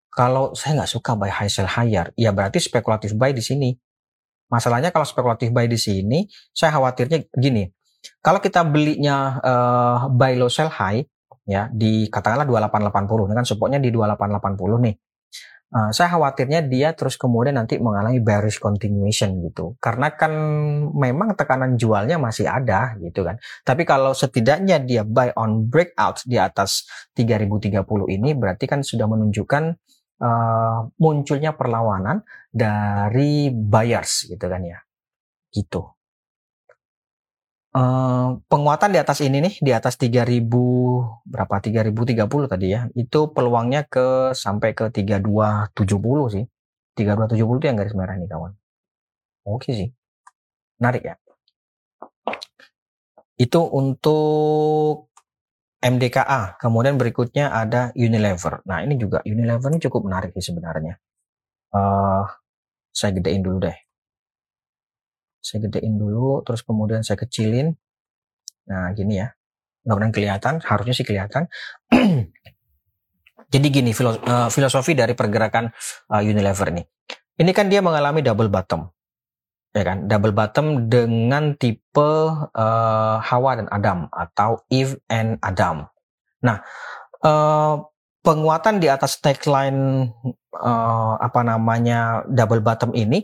Kalau 0.09 0.57
saya 0.57 0.81
nggak 0.81 0.91
suka 0.91 1.13
buy 1.13 1.29
high 1.29 1.51
sell 1.51 1.69
higher, 1.69 2.09
ya 2.17 2.33
berarti 2.33 2.57
spekulatif 2.57 3.13
buy 3.13 3.31
di 3.31 3.45
sini. 3.45 3.69
Masalahnya 4.49 4.89
kalau 4.89 5.05
spekulatif 5.05 5.53
buy 5.53 5.69
di 5.69 5.77
sini, 5.77 6.25
saya 6.49 6.73
khawatirnya 6.73 7.29
gini. 7.37 7.69
Kalau 8.19 8.41
kita 8.41 8.65
belinya 8.65 9.37
uh, 9.37 9.97
buy 10.09 10.33
low 10.33 10.49
sell 10.49 10.73
high, 10.73 11.05
ya 11.45 11.69
di 11.69 12.09
katakanlah 12.09 12.49
2880 12.49 13.29
ini 13.29 13.33
kan 13.37 13.45
supportnya 13.45 13.79
di 13.81 13.89
2880 13.93 14.85
nih 14.89 14.95
Uh, 15.69 15.93
saya 15.93 16.09
khawatirnya 16.17 16.65
dia 16.65 16.97
terus 16.97 17.13
kemudian 17.13 17.53
nanti 17.53 17.77
mengalami 17.77 18.17
bearish 18.17 18.57
continuation 18.57 19.37
gitu. 19.45 19.77
Karena 19.77 20.09
kan 20.17 20.33
memang 20.97 21.37
tekanan 21.37 21.77
jualnya 21.77 22.17
masih 22.17 22.49
ada 22.49 22.97
gitu 22.97 23.21
kan. 23.21 23.37
Tapi 23.61 23.85
kalau 23.85 24.17
setidaknya 24.17 24.81
dia 24.81 25.05
buy 25.05 25.29
on 25.37 25.69
breakout 25.69 26.25
di 26.25 26.41
atas 26.41 26.89
3030 27.13 27.85
ini 28.09 28.33
berarti 28.33 28.65
kan 28.65 28.81
sudah 28.81 29.05
menunjukkan 29.05 29.77
uh, 30.19 30.87
munculnya 30.99 31.55
perlawanan 31.55 32.23
dari 32.51 33.49
buyers 33.51 34.27
gitu 34.29 34.45
kan 34.45 34.61
ya. 34.63 34.79
Gitu. 35.49 35.81
Uh, 37.69 38.41
penguatan 38.49 38.89
di 38.89 38.97
atas 38.97 39.21
ini 39.21 39.45
nih 39.45 39.61
di 39.61 39.71
atas 39.73 39.93
3000 40.01 40.41
berapa? 41.25 41.55
3030 41.61 42.51
tadi 42.51 42.67
ya. 42.75 42.85
Itu 42.93 43.31
peluangnya 43.33 43.85
ke 43.87 44.35
sampai 44.35 44.75
ke 44.75 44.91
3270 44.93 46.35
sih. 46.35 46.45
3270 46.97 47.59
itu 47.61 47.65
yang 47.69 47.77
garis 47.79 47.95
merah 47.95 48.15
nih 48.19 48.29
kawan. 48.29 48.53
Oke 49.47 49.71
sih. 49.71 49.89
Menarik 50.81 51.03
ya. 51.07 51.15
Itu 53.39 53.63
untuk 53.71 55.08
MDKA 55.79 56.59
kemudian 56.59 56.99
berikutnya 56.99 57.55
ada 57.55 57.95
Unilever. 57.95 58.59
Nah 58.67 58.83
ini 58.83 58.99
juga 58.99 59.23
Unilever 59.23 59.71
ini 59.71 59.79
cukup 59.79 60.11
menarik 60.11 60.35
sih 60.35 60.51
sebenarnya. 60.51 60.99
Uh, 61.71 62.27
saya 62.91 63.15
gedein 63.15 63.39
dulu 63.39 63.63
deh. 63.63 63.77
Saya 65.39 65.63
gedein 65.63 65.95
dulu 65.95 66.43
terus 66.43 66.67
kemudian 66.67 66.99
saya 66.99 67.15
kecilin. 67.15 67.71
Nah 68.67 68.91
gini 68.91 69.23
ya. 69.23 69.31
Mudah-mudahan 69.87 70.11
kelihatan 70.11 70.53
harusnya 70.67 70.91
sih 70.91 71.07
kelihatan. 71.07 71.47
Jadi 73.49 73.67
gini 73.73 73.89
eh, 73.95 74.49
filosofi 74.53 74.93
dari 74.93 75.15
pergerakan 75.17 75.71
uh, 76.11 76.21
Unilever 76.21 76.69
ini. 76.75 76.83
Ini 77.39 77.51
kan 77.55 77.71
dia 77.71 77.79
mengalami 77.79 78.19
double 78.19 78.51
bottom 78.51 78.85
ya 79.73 79.83
kan? 79.85 80.09
Double 80.09 80.33
bottom 80.33 80.89
dengan 80.89 81.55
tipe 81.55 82.11
uh, 82.55 83.17
Hawa 83.21 83.51
dan 83.59 83.67
Adam 83.69 84.09
atau 84.09 84.63
Eve 84.69 84.97
and 85.09 85.37
Adam. 85.41 85.89
Nah 86.45 86.63
uh, 87.23 87.83
penguatan 88.21 88.83
di 88.83 88.87
atas 88.91 89.19
tagline 89.23 90.11
uh, 90.55 91.13
apa 91.19 91.41
namanya 91.41 92.23
double 92.27 92.61
bottom 92.61 92.91
ini 92.93 93.23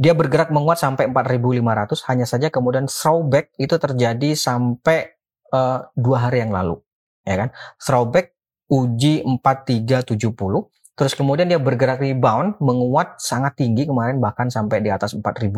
dia 0.00 0.16
bergerak 0.16 0.48
menguat 0.48 0.80
sampai 0.80 1.12
4.500 1.12 2.08
hanya 2.08 2.24
saja 2.24 2.48
kemudian 2.48 2.88
throwback 2.88 3.52
itu 3.60 3.76
terjadi 3.76 4.32
sampai 4.32 5.12
uh, 5.52 5.84
dua 5.92 6.24
hari 6.24 6.40
yang 6.40 6.56
lalu. 6.56 6.80
Ya 7.28 7.36
kan? 7.36 7.48
Throwback 7.76 8.32
uji 8.72 9.20
4370 9.26 10.08
terus 11.00 11.16
kemudian 11.16 11.48
dia 11.48 11.56
bergerak 11.56 12.04
rebound 12.04 12.60
menguat 12.60 13.16
sangat 13.16 13.56
tinggi 13.56 13.88
kemarin 13.88 14.20
bahkan 14.20 14.52
sampai 14.52 14.84
di 14.84 14.92
atas 14.92 15.16
4.500 15.16 15.48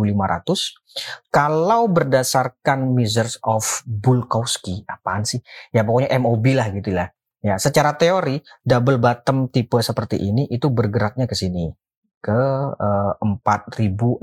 kalau 1.35 1.91
berdasarkan 1.91 2.95
measures 2.95 3.43
of 3.43 3.83
Bulkowski 3.83 4.87
apaan 4.87 5.27
sih? 5.27 5.43
Ya 5.75 5.83
pokoknya 5.83 6.15
MOB 6.23 6.45
lah 6.55 6.71
gitu 6.71 6.95
lah. 6.95 7.11
Ya 7.43 7.59
secara 7.59 7.99
teori 7.99 8.39
double 8.63 9.03
bottom 9.03 9.51
tipe 9.51 9.83
seperti 9.83 10.23
ini 10.23 10.47
itu 10.47 10.71
bergeraknya 10.71 11.27
ke 11.27 11.35
sini. 11.35 11.75
Ke 12.23 12.39
uh, 12.79 13.19
eh, 13.19 14.23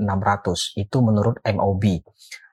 itu 0.80 0.96
menurut 1.04 1.36
MOB. 1.44 1.84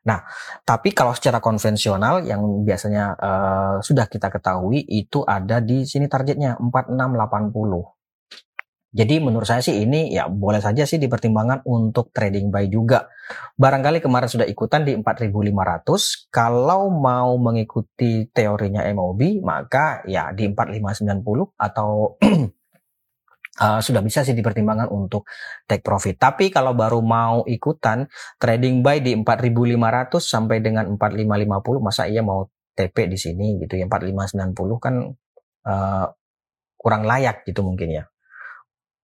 Nah, 0.08 0.24
tapi 0.64 0.92
kalau 0.92 1.12
secara 1.16 1.40
konvensional 1.40 2.24
yang 2.24 2.64
biasanya 2.68 3.16
uh, 3.16 3.76
sudah 3.80 4.08
kita 4.08 4.28
ketahui 4.28 4.84
itu 4.88 5.24
ada 5.24 5.64
di 5.64 5.88
sini 5.88 6.12
targetnya 6.12 6.60
4680. 6.60 7.97
Jadi 8.88 9.20
menurut 9.20 9.44
saya 9.44 9.60
sih 9.60 9.84
ini 9.84 10.16
ya 10.16 10.32
boleh 10.32 10.64
saja 10.64 10.88
sih 10.88 10.96
dipertimbangkan 10.96 11.68
untuk 11.68 12.16
trading 12.16 12.48
buy 12.48 12.72
juga. 12.72 13.12
Barangkali 13.60 14.00
kemarin 14.00 14.32
sudah 14.32 14.48
ikutan 14.48 14.88
di 14.88 14.96
4500. 14.96 16.32
Kalau 16.32 16.88
mau 16.88 17.36
mengikuti 17.36 18.32
teorinya 18.32 18.88
MOB 18.96 19.44
maka 19.44 20.08
ya 20.08 20.32
di 20.32 20.48
4590 20.48 21.20
atau 21.60 22.16
uh, 23.60 23.80
sudah 23.86 24.00
bisa 24.00 24.24
sih 24.24 24.32
dipertimbangkan 24.32 24.88
untuk 24.88 25.28
take 25.68 25.84
profit. 25.84 26.16
Tapi 26.16 26.48
kalau 26.48 26.72
baru 26.72 27.04
mau 27.04 27.44
ikutan 27.44 28.08
trading 28.40 28.80
buy 28.80 29.04
di 29.04 29.20
4.500 29.20 30.16
sampai 30.24 30.64
dengan 30.64 30.96
4.550 30.96 31.84
masa 31.84 32.08
iya 32.08 32.24
mau 32.24 32.48
TP 32.72 33.12
di 33.12 33.20
sini 33.20 33.60
gitu 33.60 33.76
ya 33.76 33.84
4.590 33.92 34.80
kan 34.80 34.96
uh, 35.68 36.06
kurang 36.80 37.04
layak 37.04 37.44
gitu 37.44 37.68
mungkin 37.68 37.92
ya. 37.92 38.08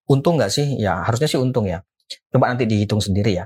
Untung 0.10 0.40
nggak 0.40 0.52
sih? 0.52 0.76
Ya 0.80 1.04
harusnya 1.04 1.30
sih 1.30 1.40
untung 1.40 1.68
ya. 1.68 1.82
Coba 2.30 2.52
nanti 2.52 2.68
dihitung 2.68 3.00
sendiri 3.00 3.38
ya. 3.38 3.46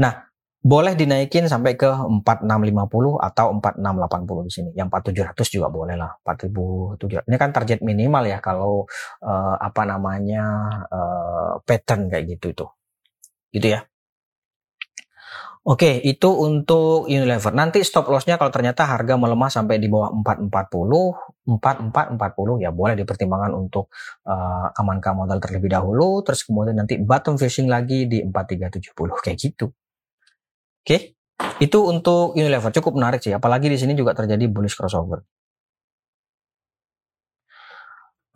Nah 0.00 0.34
boleh 0.64 0.96
dinaikin 0.96 1.44
sampai 1.44 1.76
ke 1.76 1.92
4650 2.24 3.20
atau 3.20 3.46
4680 3.60 4.48
di 4.48 4.52
sini. 4.52 4.70
Yang 4.72 4.88
4700 5.36 5.54
juga 5.60 5.68
boleh 5.68 5.96
lah. 6.00 6.12
4700. 6.24 7.28
Ini 7.28 7.36
kan 7.36 7.50
target 7.52 7.84
minimal 7.84 8.24
ya 8.24 8.40
kalau 8.40 8.88
uh, 9.20 9.56
apa 9.60 9.82
namanya 9.84 10.44
uh, 10.88 11.60
pattern 11.68 12.08
kayak 12.08 12.24
gitu 12.36 12.46
itu. 12.56 12.66
Gitu 13.52 13.66
ya. 13.76 13.84
Oke, 15.64 15.96
itu 16.04 16.28
untuk 16.28 17.08
Unilever. 17.08 17.48
Nanti 17.56 17.80
stop 17.80 18.12
lossnya 18.12 18.36
kalau 18.36 18.52
ternyata 18.52 18.84
harga 18.84 19.16
melemah 19.16 19.48
sampai 19.48 19.80
di 19.80 19.88
bawah 19.88 20.12
440, 20.12 21.48
4440 21.48 22.60
ya 22.60 22.68
boleh 22.68 22.92
dipertimbangkan 23.00 23.56
untuk 23.56 23.88
uh, 24.28 24.68
amankan 24.76 25.24
modal 25.24 25.40
terlebih 25.40 25.72
dahulu. 25.72 26.20
Terus 26.20 26.44
kemudian 26.44 26.76
nanti 26.76 27.00
bottom 27.00 27.40
fishing 27.40 27.64
lagi 27.72 28.04
di 28.04 28.20
4370 28.28 29.24
kayak 29.24 29.38
gitu. 29.40 29.72
Oke, 30.84 31.16
itu 31.64 31.78
untuk 31.80 32.36
Unilever 32.36 32.68
cukup 32.68 32.92
menarik 33.00 33.24
sih, 33.24 33.32
apalagi 33.32 33.72
di 33.72 33.80
sini 33.80 33.96
juga 33.96 34.12
terjadi 34.12 34.44
bullish 34.52 34.76
crossover. 34.76 35.24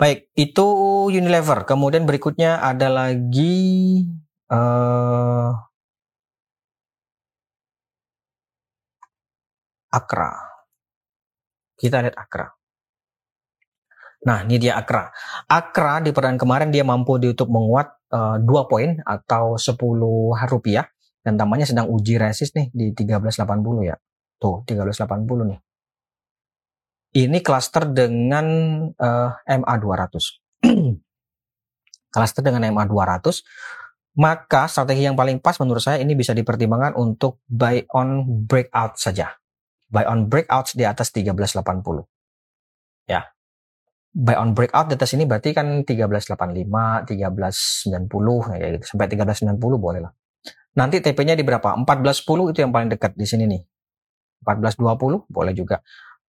Baik, 0.00 0.32
itu 0.32 0.66
Unilever. 1.12 1.68
Kemudian 1.68 2.08
berikutnya 2.08 2.56
ada 2.64 2.88
lagi 2.88 4.00
uh, 4.48 5.67
Akra. 9.88 10.32
Kita 11.78 12.02
lihat 12.02 12.16
Akra. 12.18 12.46
Nah, 14.26 14.42
ini 14.44 14.58
dia 14.58 14.74
Akra. 14.74 15.08
Akra 15.46 16.02
di 16.02 16.10
perdana 16.10 16.34
kemarin 16.34 16.74
dia 16.74 16.82
mampu 16.82 17.22
ditutup 17.22 17.48
menguat 17.48 17.94
uh, 18.10 18.36
eh, 18.36 18.44
2 18.44 18.70
poin 18.70 18.90
atau 19.06 19.54
10 19.54 19.78
rupiah 20.50 20.84
dan 21.22 21.38
tampaknya 21.38 21.66
sedang 21.70 21.86
uji 21.86 22.18
resist 22.18 22.58
nih 22.58 22.68
di 22.74 22.92
1380 22.92 23.88
ya. 23.88 23.96
Tuh, 24.38 24.66
1380 24.66 25.50
nih. 25.54 25.60
Ini 27.08 27.38
cluster 27.40 27.88
dengan 27.88 28.46
uh, 28.92 29.30
MA200. 29.46 30.14
cluster 32.14 32.42
dengan 32.42 32.62
MA200 32.74 33.44
maka 34.18 34.66
strategi 34.66 35.06
yang 35.06 35.14
paling 35.14 35.38
pas 35.38 35.54
menurut 35.62 35.78
saya 35.78 36.02
ini 36.02 36.18
bisa 36.18 36.34
dipertimbangkan 36.34 36.98
untuk 36.98 37.38
buy 37.46 37.86
on 37.94 38.26
breakout 38.50 38.98
saja. 38.98 39.38
Buy 39.88 40.04
on 40.04 40.28
breakout 40.28 40.76
di 40.76 40.84
atas 40.84 41.08
1380. 41.12 42.04
Ya. 43.08 43.24
Buy 44.12 44.36
on 44.36 44.52
breakout 44.52 44.92
di 44.92 44.94
atas 45.00 45.16
ini 45.16 45.24
berarti 45.24 45.56
kan 45.56 45.84
1385, 45.84 47.08
1390 47.08 48.60
ya 48.60 48.66
gitu. 48.76 48.84
Sampai 48.84 49.06
1390 49.08 49.56
boleh 49.80 50.00
lah. 50.04 50.12
Nanti 50.76 51.00
TP-nya 51.00 51.34
di 51.34 51.42
berapa? 51.42 51.74
1410 51.74 52.52
itu 52.52 52.58
yang 52.62 52.70
paling 52.70 52.92
dekat 52.92 53.16
di 53.16 53.26
sini 53.26 53.44
nih. 53.48 53.62
1420 54.44 55.26
boleh 55.26 55.52
juga. 55.56 55.82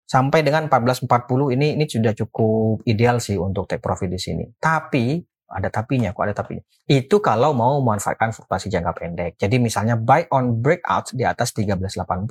Sampai 0.10 0.42
dengan 0.42 0.66
1440 0.66 1.54
ini 1.54 1.78
ini 1.78 1.86
sudah 1.86 2.18
cukup 2.18 2.82
ideal 2.90 3.22
sih 3.22 3.38
untuk 3.38 3.70
take 3.70 3.78
profit 3.78 4.10
di 4.10 4.18
sini. 4.18 4.42
Tapi 4.58 5.22
ada 5.50 5.70
tapinya, 5.74 6.14
kok 6.14 6.24
ada 6.24 6.36
tapinya. 6.38 6.64
Itu 6.86 7.18
kalau 7.20 7.52
mau 7.58 7.82
memanfaatkan 7.82 8.32
fluktuasi 8.32 8.70
jangka 8.70 8.92
pendek. 8.94 9.32
Jadi 9.42 9.58
misalnya 9.58 9.98
buy 9.98 10.30
on 10.30 10.62
breakout 10.62 11.10
di 11.12 11.26
atas 11.26 11.52
1380, 11.58 12.30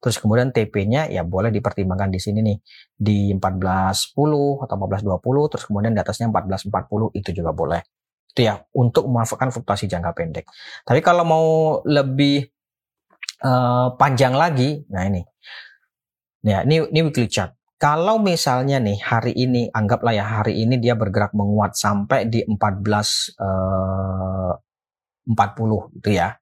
terus 0.00 0.16
kemudian 0.16 0.48
TP-nya 0.50 1.12
ya 1.12 1.22
boleh 1.22 1.52
dipertimbangkan 1.52 2.08
di 2.08 2.20
sini 2.20 2.40
nih 2.40 2.58
di 2.96 3.18
1410 3.36 4.64
atau 4.64 4.74
1420, 4.80 5.52
terus 5.52 5.64
kemudian 5.68 5.92
di 5.92 6.00
atasnya 6.00 6.32
1440 6.32 7.12
itu 7.12 7.30
juga 7.36 7.52
boleh 7.52 7.84
itu 8.34 8.50
ya 8.50 8.58
untuk 8.74 9.06
memanfaatkan 9.06 9.54
fluktuasi 9.54 9.86
jangka 9.86 10.10
pendek. 10.10 10.50
Tapi 10.82 10.98
kalau 11.06 11.22
mau 11.22 11.46
lebih 11.86 12.50
uh, 13.46 13.94
panjang 13.94 14.34
lagi, 14.34 14.82
nah 14.90 15.06
ini, 15.06 15.22
ya 16.42 16.66
ini 16.66 16.82
ini 16.90 17.00
weekly 17.06 17.30
chart. 17.30 17.54
Kalau 17.84 18.16
misalnya 18.16 18.80
nih 18.80 18.96
hari 18.96 19.36
ini 19.36 19.68
anggaplah 19.68 20.16
ya 20.16 20.24
hari 20.24 20.56
ini 20.64 20.80
dia 20.80 20.96
bergerak 20.96 21.36
menguat 21.36 21.76
sampai 21.76 22.24
di 22.32 22.40
14 22.40 22.56
uh, 23.36 24.56
40 25.28 26.00
itu 26.00 26.10
ya. 26.16 26.32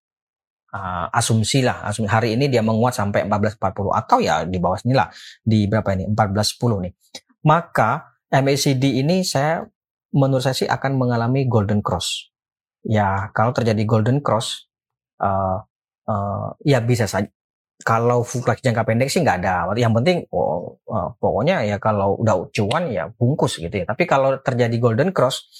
Uh, 0.70 1.10
asumsi 1.10 1.66
lah, 1.66 1.82
asumsi 1.82 2.06
hari 2.06 2.38
ini 2.38 2.46
dia 2.46 2.62
menguat 2.62 2.94
sampai 2.94 3.26
1440 3.26 3.58
atau 3.90 4.22
ya 4.22 4.46
di 4.46 4.62
bawah 4.62 4.78
sini 4.78 4.94
lah 4.94 5.10
di 5.42 5.66
berapa 5.66 5.98
ini 5.98 6.14
1410 6.14 6.86
nih. 6.86 6.92
Maka 7.42 7.90
MACD 8.30 9.02
ini 9.02 9.26
saya 9.26 9.66
menurut 10.14 10.46
saya 10.46 10.54
sih 10.54 10.70
akan 10.70 10.94
mengalami 10.94 11.50
golden 11.50 11.82
cross. 11.82 12.30
Ya, 12.86 13.34
kalau 13.34 13.50
terjadi 13.50 13.82
golden 13.82 14.22
cross, 14.22 14.70
uh, 15.18 15.58
uh, 16.06 16.54
ya 16.62 16.78
bisa 16.78 17.10
saja 17.10 17.26
kalau 17.82 18.22
fluktuasi 18.22 18.62
jangka 18.62 18.86
pendek 18.86 19.10
sih 19.10 19.20
nggak 19.20 19.38
ada. 19.42 19.70
Yang 19.74 19.92
penting 20.02 20.18
oh, 20.30 20.78
uh, 20.88 21.10
pokoknya 21.18 21.66
ya 21.66 21.76
kalau 21.82 22.18
udah 22.18 22.48
cuan 22.54 22.88
ya 22.88 23.10
bungkus 23.10 23.58
gitu 23.58 23.70
ya. 23.70 23.84
Tapi 23.84 24.06
kalau 24.06 24.38
terjadi 24.38 24.72
golden 24.78 25.10
cross 25.10 25.50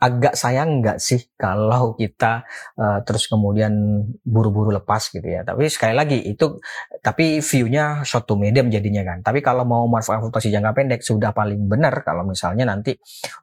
agak 0.00 0.32
sayang 0.32 0.80
nggak 0.80 0.96
sih 1.00 1.20
kalau 1.42 1.96
kita 1.96 2.44
uh, 2.76 3.00
terus 3.04 3.26
kemudian 3.28 4.04
buru-buru 4.24 4.72
lepas 4.72 5.12
gitu 5.12 5.24
ya. 5.24 5.42
Tapi 5.42 5.66
sekali 5.72 5.96
lagi 5.96 6.20
itu 6.20 6.60
tapi 7.00 7.40
view-nya 7.40 8.04
short 8.04 8.28
to 8.28 8.36
medium 8.36 8.68
jadinya 8.68 9.02
kan. 9.04 9.24
Tapi 9.24 9.40
kalau 9.40 9.64
mau 9.64 9.84
manfaat 9.88 10.20
fluktuasi 10.20 10.52
jangka 10.52 10.72
pendek 10.76 11.00
sudah 11.00 11.32
paling 11.32 11.66
benar 11.66 12.04
kalau 12.04 12.24
misalnya 12.24 12.68
nanti 12.68 12.96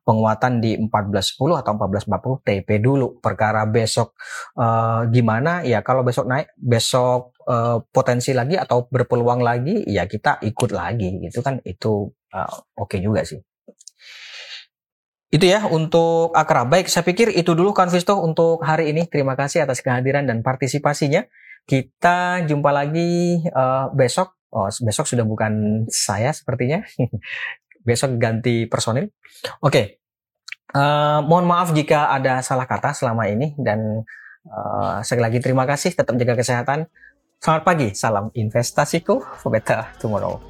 penguatan 0.05 0.61
di 0.61 0.77
1410 0.77 1.61
atau 1.61 1.71
1440 1.75 2.45
TP 2.45 2.69
dulu. 2.81 3.17
Perkara 3.17 3.65
besok 3.65 4.17
uh, 4.57 5.05
gimana 5.09 5.65
ya 5.65 5.81
kalau 5.81 6.05
besok 6.05 6.29
naik 6.29 6.53
besok 6.57 7.36
uh, 7.47 7.79
potensi 7.89 8.35
lagi 8.35 8.59
atau 8.59 8.85
berpeluang 8.91 9.41
lagi 9.41 9.87
ya 9.87 10.03
kita 10.05 10.43
ikut 10.43 10.71
lagi 10.75 11.23
gitu 11.23 11.39
kan 11.39 11.63
itu 11.63 12.11
uh, 12.35 12.51
oke 12.77 12.93
okay 12.93 12.99
juga 12.99 13.23
sih 13.23 13.39
itu 15.27 15.43
ya 15.43 15.67
untuk 15.67 16.31
Akra. 16.31 16.63
Baik, 16.63 16.87
saya 16.87 17.03
pikir 17.03 17.35
itu 17.35 17.51
dulu 17.51 17.75
kan 17.75 17.91
Visto 17.91 18.15
untuk 18.15 18.63
hari 18.63 18.95
ini. 18.95 19.11
Terima 19.11 19.35
kasih 19.35 19.67
atas 19.67 19.83
kehadiran 19.83 20.23
dan 20.23 20.39
partisipasinya. 20.39 21.27
Kita 21.67 22.47
jumpa 22.47 22.71
lagi 22.71 23.43
uh, 23.51 23.91
besok. 23.91 24.39
Oh, 24.55 24.71
besok 24.71 25.03
sudah 25.03 25.27
bukan 25.27 25.83
saya 25.91 26.31
sepertinya. 26.31 26.79
besok 27.87 28.15
ganti 28.15 28.71
personil. 28.71 29.11
Oke. 29.59 29.71
Okay. 29.71 29.85
Uh, 30.71 31.19
mohon 31.27 31.43
maaf 31.43 31.75
jika 31.75 32.11
ada 32.11 32.39
salah 32.43 32.67
kata 32.67 32.91
selama 32.95 33.27
ini 33.27 33.55
dan 33.59 34.03
uh, 34.47 35.03
sekali 35.03 35.27
lagi 35.27 35.39
terima 35.43 35.67
kasih. 35.67 35.91
Tetap 35.91 36.15
jaga 36.15 36.39
kesehatan. 36.39 36.87
Selamat 37.37 37.69
pagi, 37.69 37.93
salam 37.93 38.33
investasiku 38.33 39.21
for 39.37 39.53
better 39.53 39.85
tomorrow. 40.01 40.41